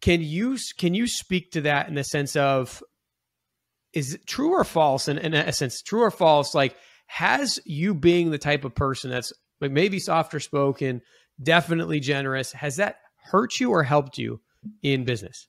[0.00, 2.82] Can you can you speak to that in the sense of
[3.92, 5.08] is it true or false?
[5.08, 6.54] In, in a sense, true or false?
[6.54, 6.76] Like,
[7.06, 11.02] has you being the type of person that's like maybe softer spoken,
[11.42, 12.52] definitely generous.
[12.52, 14.40] Has that hurt you or helped you
[14.82, 15.48] in business?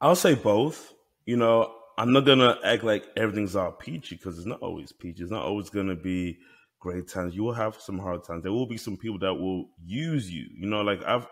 [0.00, 0.92] I'll say both.
[1.26, 5.22] You know, I'm not gonna act like everything's all peachy because it's not always peachy.
[5.22, 6.38] It's not always gonna be
[6.80, 7.34] great times.
[7.34, 8.42] You will have some hard times.
[8.42, 10.46] There will be some people that will use you.
[10.54, 11.26] You know, like I've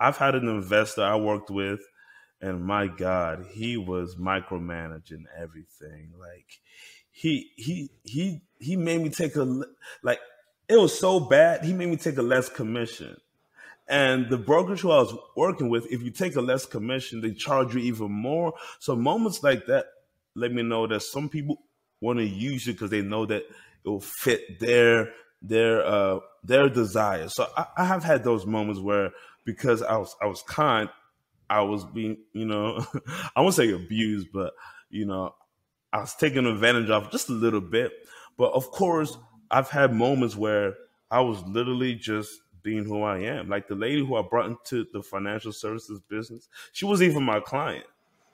[0.00, 1.80] I've had an investor I worked with,
[2.40, 6.12] and my God, he was micromanaging everything.
[6.18, 6.60] Like
[7.10, 9.62] he he he he made me take a
[10.02, 10.20] like
[10.68, 11.64] it was so bad.
[11.64, 13.16] He made me take a less commission.
[13.88, 17.32] And the brokerage who I was working with, if you take a less commission, they
[17.32, 18.54] charge you even more.
[18.80, 19.86] So moments like that
[20.34, 21.62] let me know that some people
[22.00, 25.12] want to use you because they know that it will fit their
[25.42, 27.34] their uh their desires.
[27.34, 29.12] So I, I have had those moments where
[29.44, 30.88] because I was I was kind,
[31.48, 32.84] I was being, you know,
[33.36, 34.52] I won't say abused, but
[34.90, 35.34] you know,
[35.92, 37.92] I was taken advantage of just a little bit.
[38.36, 39.16] But of course,
[39.50, 40.74] I've had moments where
[41.10, 42.30] I was literally just
[42.66, 43.48] being who I am.
[43.48, 47.38] Like the lady who I brought into the financial services business, she was even my
[47.38, 47.86] client.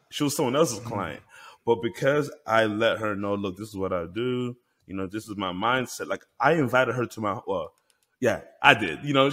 [0.08, 0.88] She was someone else's mm-hmm.
[0.88, 1.22] client.
[1.66, 4.56] But because I let her know, look, this is what I do,
[4.86, 6.08] you know, this is my mindset.
[6.08, 7.74] Like I invited her to my well,
[8.20, 9.04] yeah, I did.
[9.04, 9.30] You know,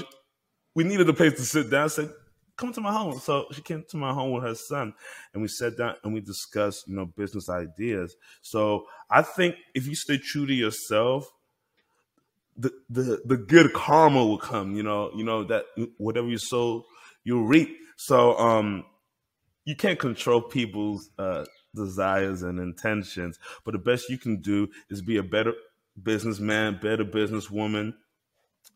[0.76, 1.86] we needed a place to sit down.
[1.86, 2.12] I said,
[2.58, 3.20] come to my home.
[3.20, 4.94] So she came to my home with her son
[5.34, 8.18] and we sat down and we discussed, you know, business ideas.
[8.42, 11.32] So I think if you stay true to yourself,
[12.60, 15.66] the, the, the good karma will come, you know, you know, that
[15.98, 16.86] whatever you sow,
[17.24, 17.78] you'll reap.
[17.96, 18.86] So, um,
[19.66, 21.46] you can't control people's, uh,
[21.76, 25.54] desires and intentions, but the best you can do is be a better
[26.02, 27.94] businessman, better businesswoman,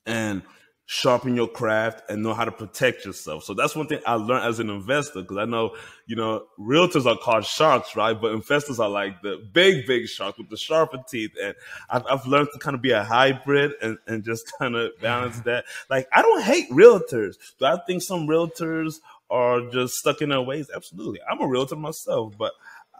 [0.05, 0.43] and
[0.85, 3.43] sharpen your craft and know how to protect yourself.
[3.43, 5.75] So that's one thing I learned as an investor because I know,
[6.07, 8.19] you know, realtors are called sharks, right?
[8.19, 11.31] But investors are like the big, big shark with the sharper teeth.
[11.41, 11.55] And
[11.89, 15.39] I've, I've learned to kind of be a hybrid and, and just kind of balance
[15.45, 15.65] that.
[15.89, 17.35] Like, I don't hate realtors.
[17.59, 18.95] Do I think some realtors
[19.29, 20.69] are just stuck in their ways?
[20.75, 21.21] Absolutely.
[21.29, 22.51] I'm a realtor myself, but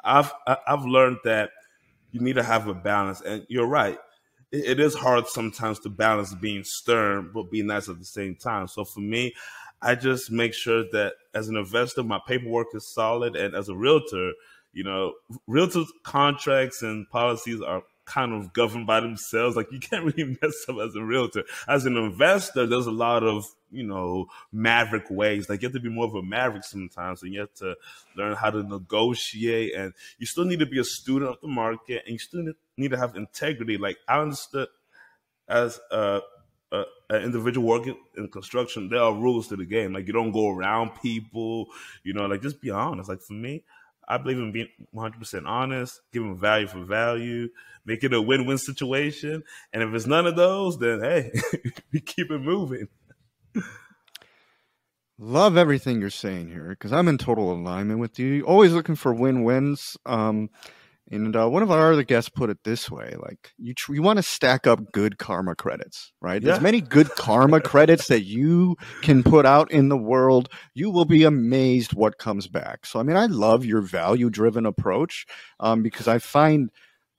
[0.04, 1.52] I've, I've learned that
[2.12, 3.20] you need to have a balance.
[3.22, 4.00] And you're right
[4.54, 8.68] it is hard sometimes to balance being stern but being nice at the same time.
[8.68, 9.34] So for me,
[9.82, 13.76] I just make sure that as an investor, my paperwork is solid, and as a
[13.76, 14.32] realtor,
[14.72, 15.14] you know,
[15.48, 19.56] realtor contracts and policies are kind of governed by themselves.
[19.56, 21.44] Like you can't really mess up as a realtor.
[21.68, 25.50] As an investor, there's a lot of, you know, maverick ways.
[25.50, 27.76] Like you have to be more of a maverick sometimes and you have to
[28.16, 32.04] learn how to negotiate and you still need to be a student of the market
[32.06, 33.78] and you still need to have integrity.
[33.78, 34.68] Like I understood
[35.48, 36.22] as a,
[36.72, 39.94] a, an individual working in construction, there are rules to the game.
[39.94, 41.68] Like you don't go around people,
[42.04, 43.10] you know, like just be honest.
[43.10, 43.64] Like for me,
[44.08, 47.50] I believe in being 100% honest, giving value for value,
[47.86, 49.44] make it a win-win situation.
[49.72, 51.32] And if it's none of those, then hey,
[51.94, 52.88] we keep it moving.
[55.20, 58.44] Love everything you're saying here because I'm in total alignment with you.
[58.44, 59.96] Always looking for win-wins.
[60.06, 60.50] Um,
[61.12, 64.02] and uh, one of our other guests put it this way: like you, tr- you
[64.02, 66.42] want to stack up good karma credits, right?
[66.42, 66.52] Yeah.
[66.52, 70.50] There's many good karma credits that you can put out in the world.
[70.74, 72.86] You will be amazed what comes back.
[72.86, 75.26] So, I mean, I love your value-driven approach
[75.60, 76.70] um, because I find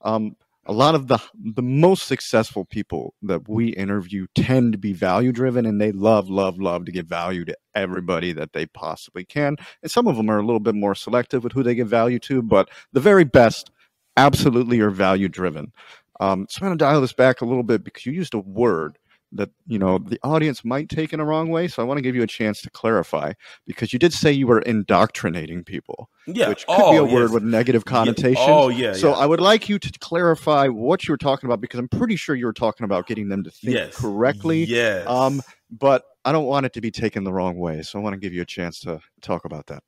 [0.01, 4.93] um, a lot of the the most successful people that we interview tend to be
[4.93, 9.23] value driven and they love love love to give value to everybody that they possibly
[9.23, 11.87] can and some of them are a little bit more selective with who they give
[11.87, 13.69] value to but the very best
[14.17, 15.71] absolutely are value driven
[16.19, 18.39] um, so i'm going to dial this back a little bit because you used a
[18.39, 18.97] word
[19.35, 21.67] that you know the audience might take in a wrong way.
[21.67, 23.33] So I want to give you a chance to clarify
[23.67, 27.13] because you did say you were indoctrinating people, yeah, which could oh, be a yes.
[27.13, 28.47] word with negative connotations.
[28.47, 28.53] Yeah.
[28.53, 28.93] Oh yeah.
[28.93, 29.15] So yeah.
[29.15, 32.35] I would like you to clarify what you were talking about because I'm pretty sure
[32.35, 33.95] you were talking about getting them to think yes.
[33.95, 34.63] correctly.
[34.65, 35.07] Yes.
[35.07, 37.81] Um, but I don't want it to be taken the wrong way.
[37.81, 39.83] So I want to give you a chance to talk about that.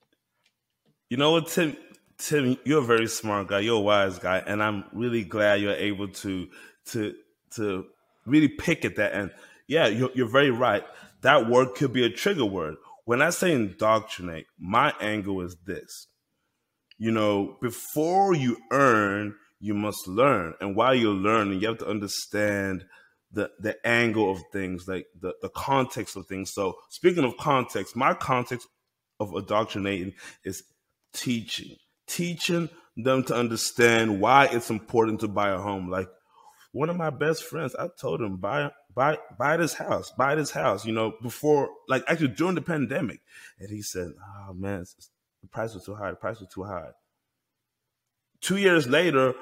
[1.09, 1.78] You know what, Tim?
[2.18, 3.59] Tim, you're a very smart guy.
[3.59, 6.47] You're a wise guy, and I'm really glad you're able to
[6.88, 7.13] to
[7.55, 7.86] to
[8.26, 9.13] really pick at that.
[9.13, 9.32] And
[9.68, 10.84] yeah, you're, you're very right.
[11.22, 12.76] That word could be a trigger word.
[13.05, 16.07] When I say indoctrinate, my angle is this.
[16.97, 20.55] You know, before you earn, you must learn.
[20.59, 22.86] And while you're learning, you have to understand
[23.32, 26.51] the the angle of things, like the, the context of things.
[26.53, 28.68] So speaking of context, my context
[29.20, 30.13] of indoctrinating
[30.43, 30.63] is
[31.13, 31.76] teaching.
[32.08, 35.89] Teaching them to understand why it's important to buy a home.
[35.89, 36.10] Like
[36.72, 40.51] one of my best friends, I told him buy buy buy this house, buy this
[40.51, 40.86] house.
[40.86, 43.22] You know, before like actually during the pandemic,
[43.60, 44.12] and he said,
[44.49, 44.86] "Oh man,
[45.41, 46.12] the price was too high.
[46.12, 46.89] The price was too high."
[48.41, 49.34] Two years later,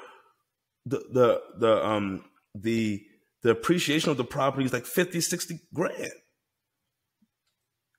[0.84, 3.02] the the the um the
[3.42, 6.10] the appreciation of the property is like 50, 60 grand.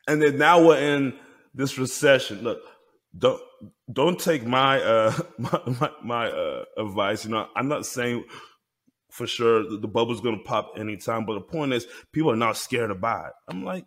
[0.07, 1.17] And then now we're in
[1.53, 2.41] this recession.
[2.41, 2.59] Look,
[3.17, 3.41] don't
[3.91, 7.25] don't take my uh my my, my uh, advice.
[7.25, 8.25] You know, I'm not saying
[9.11, 12.89] for sure the bubble's gonna pop anytime, but the point is people are not scared
[12.89, 13.33] to buy it.
[13.47, 13.85] I'm like,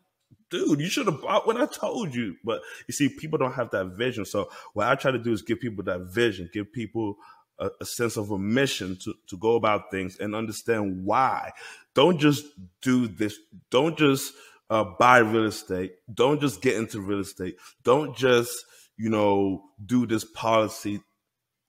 [0.51, 2.37] dude, you should have bought what I told you.
[2.45, 4.25] But you see, people don't have that vision.
[4.25, 7.17] So what I try to do is give people that vision, give people
[7.59, 11.53] a, a, sense of a mission to, to go about things and understand why.
[11.95, 12.47] Don't just
[12.83, 13.39] do this.
[13.71, 14.33] Don't just
[14.69, 15.95] uh, buy real estate.
[16.13, 17.57] Don't just get into real estate.
[17.85, 18.65] Don't just,
[19.01, 21.01] you know, do this policy.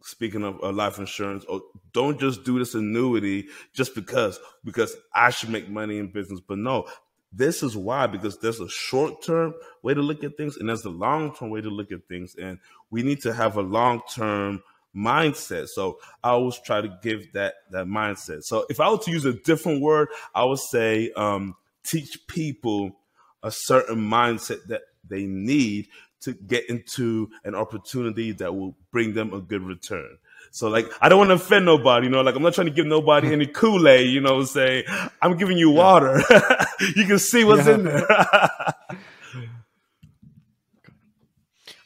[0.03, 1.61] Speaking of uh, life insurance, or
[1.93, 6.39] don't just do this annuity just because because I should make money in business.
[6.39, 6.87] But no,
[7.31, 9.53] this is why, because there's a short term
[9.83, 12.35] way to look at things and there's a long term way to look at things.
[12.35, 12.57] And
[12.89, 14.63] we need to have a long term
[14.95, 15.67] mindset.
[15.67, 18.43] So I always try to give that that mindset.
[18.43, 22.97] So if I were to use a different word, I would say um, teach people
[23.43, 25.87] a certain mindset that they need
[26.21, 30.17] to get into an opportunity that will bring them a good return.
[30.51, 32.73] So like I don't want to offend nobody, you know, like I'm not trying to
[32.73, 34.85] give nobody any Kool-Aid, you know, say
[35.21, 36.21] I'm giving you water.
[36.95, 37.73] you can see what's yeah.
[37.75, 38.07] in there.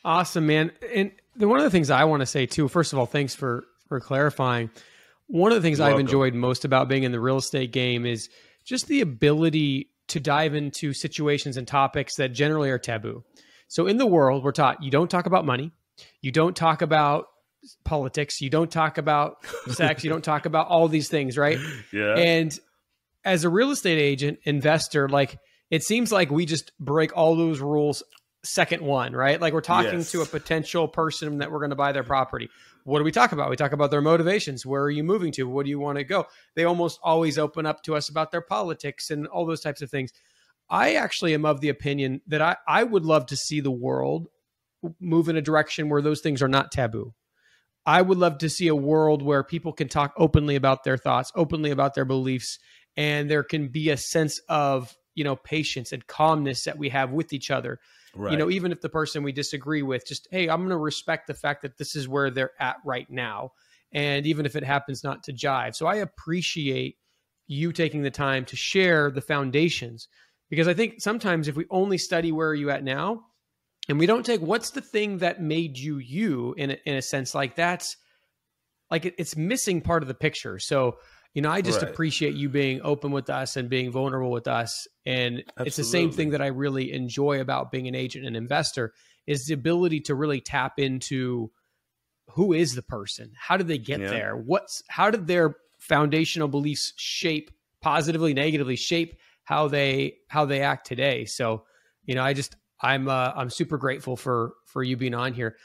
[0.06, 0.72] awesome, man.
[0.94, 3.66] And one of the things I want to say too, first of all, thanks for
[3.88, 4.72] for clarifying.
[5.28, 6.08] One of the things You're I've welcome.
[6.08, 8.30] enjoyed most about being in the real estate game is
[8.64, 13.24] just the ability to dive into situations and topics that generally are taboo.
[13.68, 15.72] So in the world, we're taught you don't talk about money,
[16.22, 17.28] you don't talk about
[17.84, 18.42] politics.
[18.42, 19.38] You don't talk about
[19.68, 20.04] sex.
[20.04, 21.58] you don't talk about all these things, right?
[21.92, 22.16] Yeah.
[22.16, 22.58] And
[23.24, 25.38] as a real estate agent, investor, like
[25.72, 28.04] it seems like we just break all those rules
[28.44, 29.42] second one, right?
[29.42, 30.12] Like we're talking yes.
[30.12, 32.50] to a potential person that we're going to buy their property.
[32.84, 33.50] What do we talk about?
[33.50, 34.66] We talk about their motivations.
[34.66, 35.50] Where are you moving to?
[35.50, 36.28] What do you want to go?
[36.56, 39.90] They almost always open up to us about their politics and all those types of
[39.90, 40.12] things.
[40.70, 44.28] I actually am of the opinion that I, I would love to see the world
[45.00, 47.14] move in a direction where those things are not taboo.
[47.86, 51.32] I would love to see a world where people can talk openly about their thoughts,
[51.36, 52.58] openly about their beliefs,
[52.98, 57.12] and there can be a sense of, you know, patience and calmness that we have
[57.12, 57.80] with each other.
[58.16, 58.32] Right.
[58.32, 61.28] You know, even if the person we disagree with, just, hey, I'm going to respect
[61.28, 63.52] the fact that this is where they're at right now.
[63.92, 65.76] And even if it happens not to jive.
[65.76, 66.98] So I appreciate
[67.48, 70.08] you taking the time to share the foundations
[70.56, 73.26] because I think sometimes if we only study where are you at now,
[73.88, 77.02] and we don't take what's the thing that made you you in a, in a
[77.02, 77.98] sense like that's
[78.90, 80.98] like it, it's missing part of the picture so
[81.34, 81.92] you know i just right.
[81.92, 85.68] appreciate you being open with us and being vulnerable with us and Absolutely.
[85.68, 88.94] it's the same thing that i really enjoy about being an agent and investor
[89.28, 91.52] is the ability to really tap into
[92.32, 94.10] who is the person how did they get yeah.
[94.10, 97.52] there what's how did their foundational beliefs shape
[97.82, 99.16] positively negatively shape
[99.46, 101.64] how they how they act today so
[102.04, 105.58] you know i just I'm uh, I'm super grateful for for you being on here.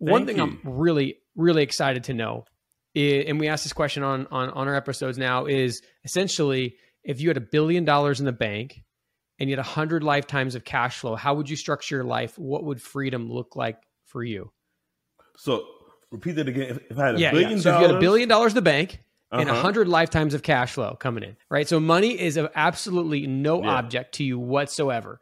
[0.00, 0.42] Thank One thing you.
[0.42, 2.44] I'm really really excited to know,
[2.94, 7.20] is, and we ask this question on on on our episodes now is essentially if
[7.20, 8.82] you had a billion dollars in the bank
[9.38, 12.38] and you had a hundred lifetimes of cash flow, how would you structure your life?
[12.38, 14.52] What would freedom look like for you?
[15.36, 15.66] So
[16.12, 16.70] repeat that again.
[16.70, 17.58] If, if I had a yeah, billion yeah.
[17.58, 19.00] So dollars, if you had a billion dollars in the bank
[19.34, 19.40] uh-huh.
[19.40, 21.68] and a hundred lifetimes of cash flow coming in, right?
[21.68, 23.70] So money is absolutely no yeah.
[23.70, 25.20] object to you whatsoever.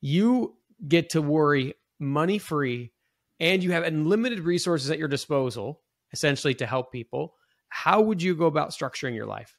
[0.00, 0.56] You
[0.86, 2.92] get to worry money free
[3.38, 5.80] and you have unlimited resources at your disposal
[6.12, 7.34] essentially to help people
[7.68, 9.56] how would you go about structuring your life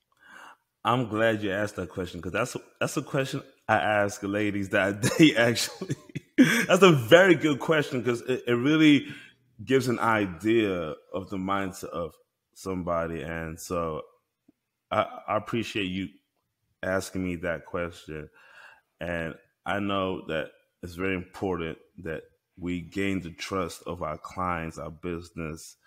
[0.84, 4.70] i'm glad you asked that question because that's a, that's a question i ask ladies
[4.70, 5.96] that they actually
[6.68, 9.06] that's a very good question because it, it really
[9.64, 12.14] gives an idea of the mindset of
[12.54, 14.02] somebody and so
[14.92, 16.10] I, I appreciate you
[16.82, 18.30] asking me that question
[19.00, 19.36] and
[19.66, 20.52] i know that
[20.84, 22.24] it's very important that
[22.58, 25.78] we gain the trust of our clients, our business,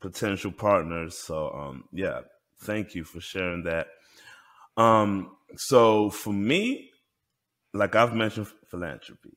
[0.00, 1.16] potential partners.
[1.16, 2.20] So, um, yeah,
[2.60, 3.88] thank you for sharing that.
[4.76, 6.90] Um, so for me,
[7.74, 9.36] like I've mentioned philanthropy,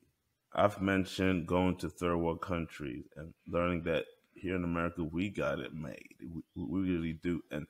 [0.54, 4.04] I've mentioned going to third world countries and learning that
[4.34, 6.14] here in America, we got it made.
[6.20, 7.42] We, we, really do.
[7.50, 7.66] And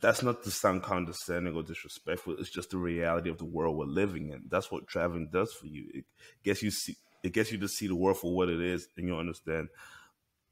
[0.00, 2.36] that's not to sound condescending or disrespectful.
[2.38, 4.44] It's just the reality of the world we're living in.
[4.48, 5.86] That's what traveling does for you.
[5.92, 6.04] It
[6.44, 9.06] gets you see, it gets you to see the world for what it is, and
[9.06, 9.68] you understand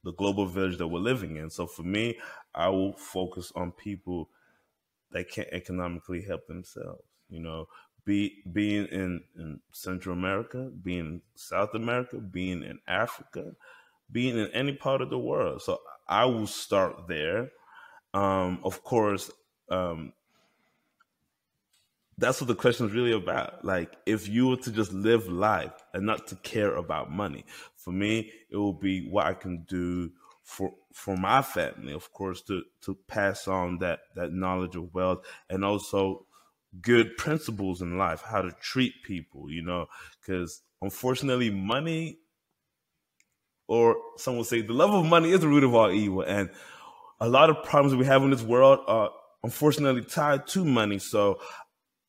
[0.04, 1.50] the global village that we're living in.
[1.50, 2.18] So for me,
[2.54, 4.30] I will focus on people
[5.12, 7.02] that can't economically help themselves.
[7.28, 7.66] You know,
[8.04, 13.52] be being in, in Central America, being South America, being in Africa,
[14.10, 15.62] being in any part of the world.
[15.62, 17.50] So I will start there.
[18.12, 19.30] Um, of course,
[19.70, 20.12] um,
[22.18, 23.64] that's what the question is really about.
[23.64, 27.44] Like, if you were to just live life and not to care about money,
[27.76, 30.10] for me, it will be what I can do
[30.42, 35.24] for for my family, of course, to to pass on that that knowledge of wealth
[35.48, 36.26] and also
[36.80, 39.86] good principles in life, how to treat people, you know,
[40.20, 42.18] because unfortunately, money,
[43.70, 46.50] or some will say, the love of money is the root of all evil, and
[47.20, 49.10] a lot of problems we have in this world are
[49.44, 50.98] unfortunately tied to money.
[50.98, 51.40] So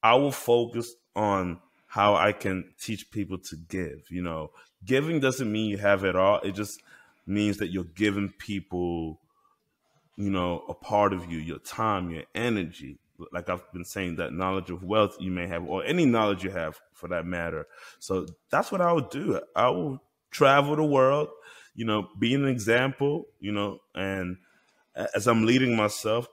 [0.02, 4.10] I will focus on how I can teach people to give.
[4.10, 4.50] You know,
[4.84, 6.40] giving doesn't mean you have it all.
[6.40, 6.82] It just
[7.28, 9.20] means that you're giving people,
[10.18, 12.98] you know, a part of you, your time, your energy.
[13.32, 16.50] Like I've been saying, that knowledge of wealth you may have, or any knowledge you
[16.50, 17.68] have for that matter.
[18.00, 19.40] So that's what I would do.
[19.56, 20.02] I will
[20.32, 21.30] travel the world,
[21.76, 24.38] you know, be an example, you know, and
[25.16, 26.28] as I'm leading myself,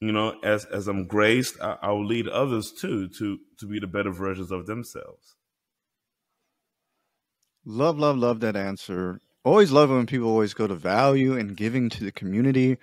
[0.00, 3.78] you know, as as I'm graced, I, I will lead others too to to be
[3.78, 5.36] the better versions of themselves.
[7.64, 9.20] Love, love, love that answer.
[9.44, 12.78] Always love when people always go to value and giving to the community.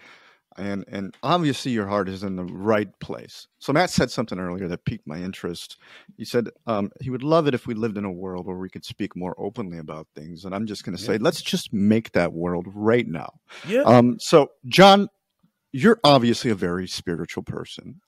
[0.60, 3.48] And and obviously your heart is in the right place.
[3.60, 5.78] So Matt said something earlier that piqued my interest.
[6.18, 8.70] He said um, he would love it if we lived in a world where we
[8.70, 10.44] could speak more openly about things.
[10.44, 11.20] And I'm just going to say, yeah.
[11.22, 13.40] let's just make that world right now.
[13.68, 13.84] Yeah.
[13.84, 15.08] Um, so John,
[15.72, 18.02] you're obviously a very spiritual person.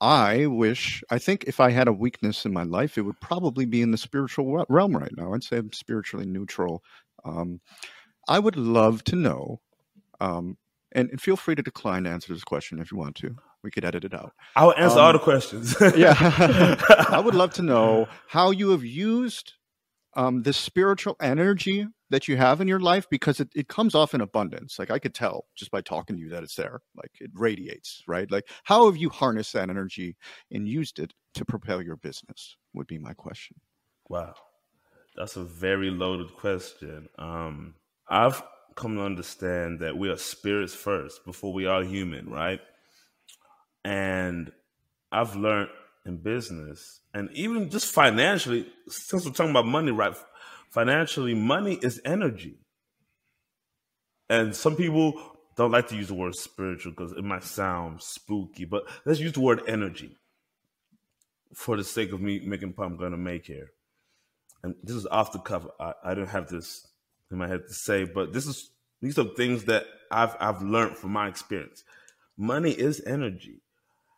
[0.00, 3.66] I wish, I think if I had a weakness in my life, it would probably
[3.66, 5.32] be in the spiritual realm right now.
[5.32, 6.82] I'd say I'm spiritually neutral.
[7.24, 7.60] Um,
[8.28, 9.60] I would love to know,
[10.20, 10.56] um,
[10.94, 13.36] and, and, feel free to decline to answer this question if you want to.
[13.62, 14.32] We could edit it out.
[14.56, 15.76] I will answer um, all the questions.
[15.96, 16.14] yeah.
[17.08, 19.54] I would love to know how you have used
[20.14, 24.14] um, this spiritual energy that you have in your life because it, it comes off
[24.14, 24.78] in abundance.
[24.78, 26.80] Like I could tell just by talking to you that it's there.
[26.94, 28.30] Like it radiates, right?
[28.30, 30.16] Like how have you harnessed that energy
[30.50, 32.56] and used it to propel your business?
[32.74, 33.56] Would be my question.
[34.08, 34.34] Wow.
[35.16, 37.08] That's a very loaded question.
[37.18, 37.74] Um,
[38.08, 38.42] I've
[38.74, 42.60] come to understand that we are spirits first before we are human, right?
[43.84, 44.52] And
[45.10, 45.70] I've learned
[46.06, 50.14] in business and even just financially, since we're talking about money, right?
[50.72, 52.56] financially, money is energy.
[54.28, 55.20] And some people
[55.56, 59.32] don't like to use the word spiritual because it might sound spooky, but let's use
[59.32, 60.16] the word energy
[61.54, 63.68] for the sake of me making the point I'm going to make here.
[64.62, 65.66] And this is off the cuff.
[65.78, 66.86] I, I don't have this
[67.32, 68.70] in my head to say, but this is
[69.00, 71.84] these are things that I've I've learned from my experience.
[72.36, 73.60] Money is energy.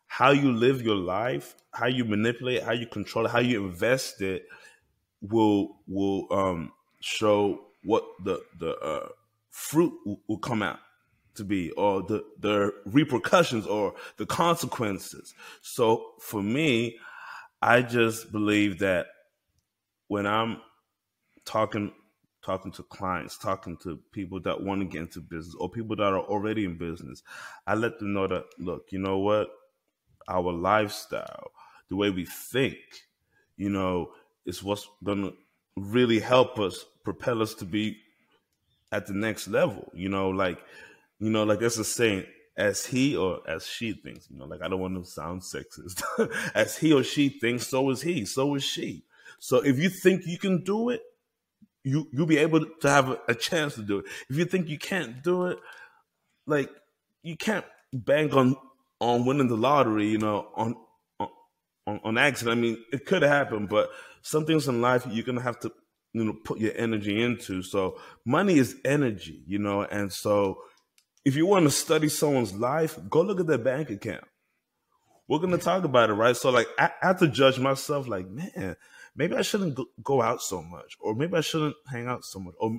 [0.07, 4.21] How you live your life, how you manipulate, how you control it, how you invest
[4.21, 4.45] it
[5.21, 9.09] will will um, show what the the uh,
[9.49, 10.79] fruit will, will come out
[11.35, 15.33] to be or the the repercussions or the consequences.
[15.61, 16.97] So for me,
[17.61, 19.07] I just believe that
[20.07, 20.61] when I'm
[21.45, 21.91] talking
[22.45, 26.13] talking to clients, talking to people that want to get into business or people that
[26.13, 27.23] are already in business,
[27.65, 29.49] I let them know that look, you know what?
[30.27, 31.51] Our lifestyle,
[31.89, 32.77] the way we think,
[33.57, 34.11] you know,
[34.45, 35.31] is what's gonna
[35.75, 37.97] really help us propel us to be
[38.91, 39.91] at the next level.
[39.93, 40.59] You know, like
[41.19, 42.25] you know, like that's a saying,
[42.57, 46.03] as he or as she thinks, you know, like I don't want to sound sexist.
[46.55, 49.03] as he or she thinks, so is he, so is she.
[49.39, 51.01] So if you think you can do it,
[51.85, 54.05] you you'll be able to have a, chance to do it.
[54.29, 55.59] If you think you can't do it,
[56.47, 56.69] like
[57.23, 57.63] you can't
[57.93, 58.55] bank on
[58.99, 60.75] on winning the lottery, you know, on
[61.87, 62.57] on, on accident.
[62.57, 63.89] I mean, it could happen, but
[64.23, 65.71] some things in life you're gonna have to,
[66.13, 67.61] you know, put your energy into.
[67.61, 70.57] So money is energy, you know, and so
[71.23, 74.25] if you want to study someone's life, go look at their bank account.
[75.27, 76.35] We're gonna talk about it, right?
[76.35, 78.07] So like, I, I have to judge myself.
[78.07, 78.75] Like, man,
[79.15, 82.55] maybe I shouldn't go, out so much, or maybe I shouldn't hang out so much,
[82.59, 82.77] or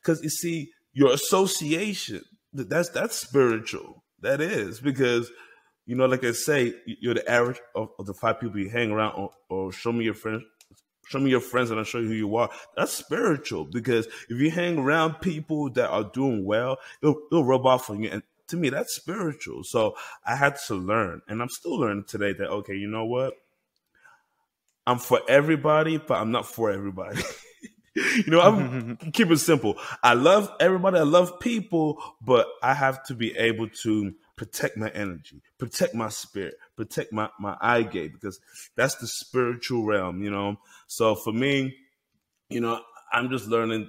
[0.00, 4.04] because you see, your association that's that's spiritual.
[4.20, 5.30] That is because
[5.86, 8.90] you know, like I say, you're the average of, of the five people you hang
[8.90, 10.42] around, or, or, show me your friends.
[11.08, 12.48] Show me your friends, and I'll show you who you are.
[12.76, 17.66] That's spiritual because if you hang around people that are doing well, it'll, it'll rub
[17.66, 18.08] off on you.
[18.08, 19.64] And to me, that's spiritual.
[19.64, 19.94] So
[20.26, 23.34] I had to learn, and I'm still learning today that okay, you know what?
[24.86, 27.22] I'm for everybody, but I'm not for everybody.
[27.94, 29.78] you know, I'm keep it simple.
[30.02, 30.98] I love everybody.
[30.98, 36.08] I love people, but I have to be able to protect my energy, protect my
[36.08, 38.40] spirit, protect my, my eye gate, because
[38.76, 40.56] that's the spiritual realm, you know.
[40.86, 41.76] So for me,
[42.50, 42.80] you know,
[43.12, 43.88] I'm just learning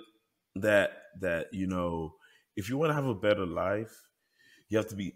[0.56, 0.92] that
[1.22, 2.14] that, you know,
[2.56, 3.92] if you want to have a better life,
[4.70, 5.14] you have to be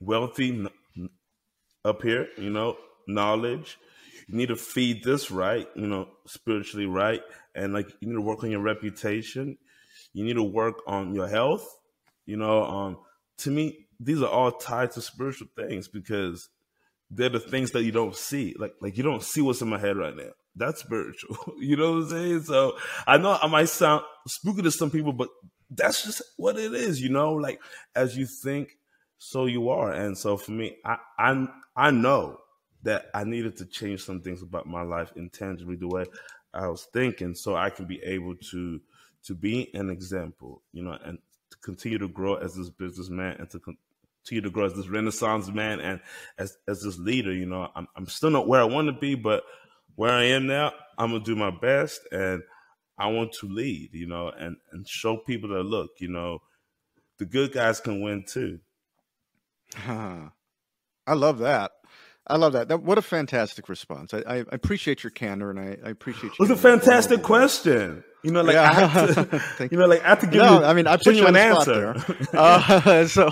[0.00, 0.66] wealthy
[1.84, 3.78] up here, you know, knowledge.
[4.26, 7.20] You need to feed this right, you know, spiritually right,
[7.54, 9.58] and like you need to work on your reputation.
[10.12, 11.66] You need to work on your health.
[12.26, 12.98] You know, um,
[13.38, 16.48] to me, these are all tied to spiritual things because
[17.10, 18.54] they're the things that you don't see.
[18.58, 20.30] Like like you don't see what's in my head right now.
[20.56, 21.36] That's spiritual.
[21.58, 22.42] you know what I'm saying?
[22.42, 25.28] So I know I might sound spooky to some people, but
[25.70, 27.60] that's just what it is, you know, like
[27.94, 28.76] as you think,
[29.18, 29.92] so you are.
[29.92, 31.46] And so for me, I I
[31.76, 32.38] I know
[32.84, 36.04] that I needed to change some things about my life intangibly the way
[36.52, 38.80] I was thinking so I can be able to
[39.24, 41.18] to be an example, you know, and
[41.50, 45.48] to continue to grow as this businessman and to continue to grow as this renaissance
[45.48, 46.00] man and
[46.38, 47.68] as as this leader, you know.
[47.74, 49.42] I'm I'm still not where I want to be, but
[49.96, 52.42] where I am now, I'm gonna do my best and
[52.98, 56.42] I want to lead, you know, and and show people that look, you know,
[57.18, 58.60] the good guys can win too.
[59.86, 61.72] I love that.
[62.26, 62.68] I love that.
[62.68, 62.82] that.
[62.82, 64.14] What a fantastic response.
[64.14, 66.30] I, I appreciate your candor and I, I appreciate you.
[66.32, 68.02] It was a fantastic question.
[68.22, 68.70] You know, like yeah.
[68.70, 69.14] I have
[69.58, 70.64] to, you know, like I have to give no, you.
[70.64, 71.94] I mean, I put you an answer.
[72.32, 73.30] uh, so,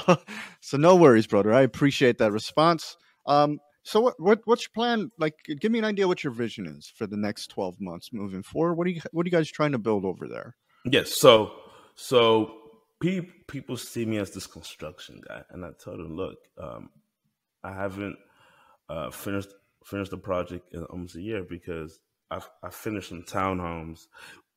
[0.60, 1.54] so no worries, brother.
[1.54, 2.96] I appreciate that response.
[3.24, 5.10] Um, so what, what what's your plan?
[5.18, 8.42] Like, give me an idea what your vision is for the next twelve months moving
[8.42, 8.74] forward.
[8.74, 10.56] What are you what are you guys trying to build over there?
[10.84, 11.18] Yes.
[11.18, 11.52] So
[11.94, 12.54] so
[13.00, 16.90] people people see me as this construction guy, and I told them, look, um,
[17.64, 18.16] I haven't
[18.92, 19.48] uh, finished
[19.84, 21.98] finished the project in almost a year because
[22.30, 24.06] I, I finished some townhomes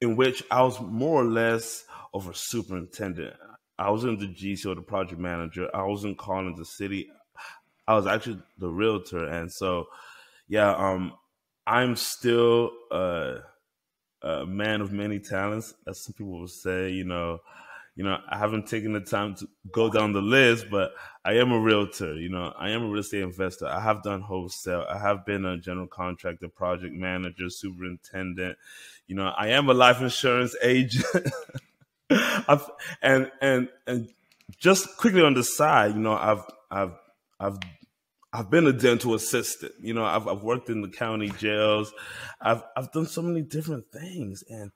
[0.01, 3.33] in which I was more or less of a superintendent.
[3.79, 5.69] I wasn't the GC or the project manager.
[5.73, 7.09] I wasn't calling the city.
[7.87, 9.85] I was actually the realtor, and so
[10.47, 11.13] yeah, um,
[11.65, 13.37] I'm still a,
[14.21, 16.89] a man of many talents, as some people would say.
[16.89, 17.39] You know,
[17.95, 20.93] you know, I haven't taken the time to go down the list, but
[21.23, 22.15] I am a realtor.
[22.15, 23.67] You know, I am a real estate investor.
[23.67, 24.85] I have done wholesale.
[24.89, 28.57] I have been a general contractor, project manager, superintendent.
[29.07, 31.05] You know, I am a life insurance agent.
[32.09, 32.69] I've,
[33.01, 34.09] and and and
[34.57, 36.93] just quickly on the side, you know, I've I've
[37.39, 37.57] I've
[38.33, 39.71] I've been a dental assistant.
[39.79, 41.93] You know, I've I've worked in the county jails.
[42.41, 44.71] I've I've done so many different things, and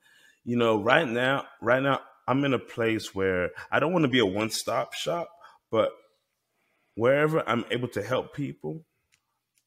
[0.46, 2.00] you know, right now, right now,
[2.30, 5.32] I'm in a place where I don't want to be a one stop shop,
[5.72, 5.90] but
[6.94, 8.86] wherever I'm able to help people,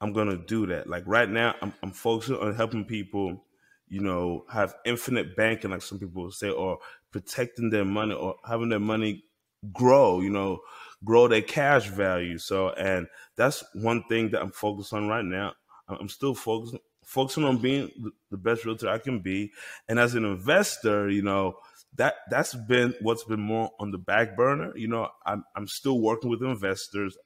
[0.00, 0.88] I'm gonna do that.
[0.88, 3.44] Like right now, I'm, I'm focusing on helping people,
[3.88, 6.78] you know, have infinite banking, like some people say, or
[7.10, 9.24] protecting their money, or having their money
[9.72, 10.20] grow.
[10.20, 10.60] You know,
[11.04, 12.38] grow their cash value.
[12.38, 15.54] So, and that's one thing that I'm focused on right now.
[15.88, 17.90] I'm still focusing focusing on being
[18.30, 19.50] the best realtor I can be,
[19.88, 21.56] and as an investor, you know
[21.96, 24.72] that that's been what's been more on the back burner.
[24.76, 27.16] You know, I'm I'm still working with investors,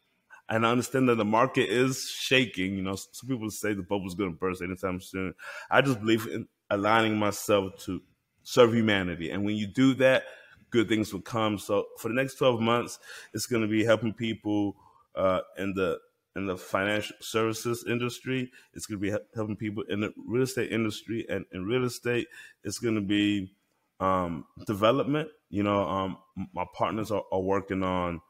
[0.49, 2.75] and I understand that the market is shaking.
[2.75, 5.35] You know, some people say the bubble's going to burst anytime soon.
[5.71, 8.03] I just believe in aligning myself to
[8.43, 10.25] serve humanity, and when you do that,
[10.71, 11.59] good things will come.
[11.59, 12.99] So for the next 12 months,
[13.35, 14.77] it's going to be helping people
[15.15, 15.99] uh, in the
[16.35, 18.51] in the financial services industry.
[18.75, 22.27] It's going to be helping people in the real estate industry, and in real estate,
[22.65, 23.53] it's going to be
[24.01, 25.29] um, development.
[25.51, 26.19] You know, um,
[26.53, 28.21] my partners are, are, working on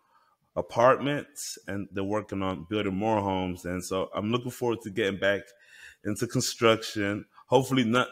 [0.55, 5.19] apartments, and they're working on building more homes, and so I'm looking forward to getting
[5.19, 5.43] back
[6.05, 7.25] into construction.
[7.47, 8.09] Hopefully, not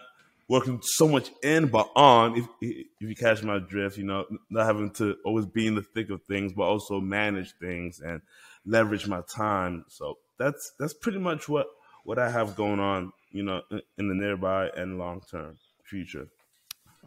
[0.49, 4.67] working so much in but on if if you catch my drift you know not
[4.67, 8.21] having to always be in the thick of things but also manage things and
[8.67, 11.67] leverage my time so that's that's pretty much what
[12.05, 16.29] what i have going on you know in, in the nearby and long term future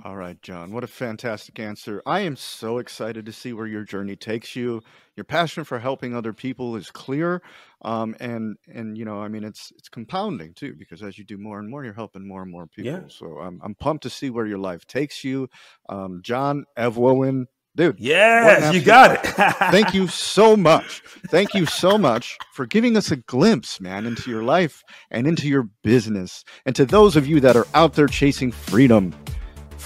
[0.04, 0.72] all right, John.
[0.72, 2.02] What a fantastic answer.
[2.06, 4.82] I am so excited to see where your journey takes you.
[5.16, 7.42] Your passion for helping other people is clear.
[7.82, 11.38] Um, and and you know, I mean it's it's compounding too, because as you do
[11.38, 12.92] more and more, you're helping more and more people.
[12.92, 13.02] Yeah.
[13.08, 15.50] So I'm I'm pumped to see where your life takes you.
[15.90, 17.46] Um, John Evbuomwan,
[17.76, 18.00] dude.
[18.00, 19.26] Yes, you got it.
[19.72, 21.02] Thank you so much.
[21.30, 25.48] Thank you so much for giving us a glimpse, man, into your life and into
[25.48, 26.44] your business.
[26.66, 29.14] And to those of you that are out there chasing freedom,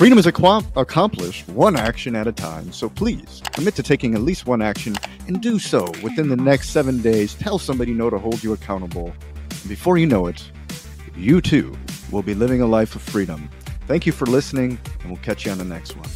[0.02, 4.48] Freedom is accomplished one action at a time, so please commit to taking at least
[4.48, 4.96] one action
[5.28, 7.36] and do so within the next seven days.
[7.36, 9.14] Tell somebody no to hold you accountable.
[9.48, 10.44] And before you know it,
[11.16, 11.78] you too
[12.10, 13.48] will be living a life of freedom.
[13.86, 16.10] Thank you for listening, and we'll catch you on the next one.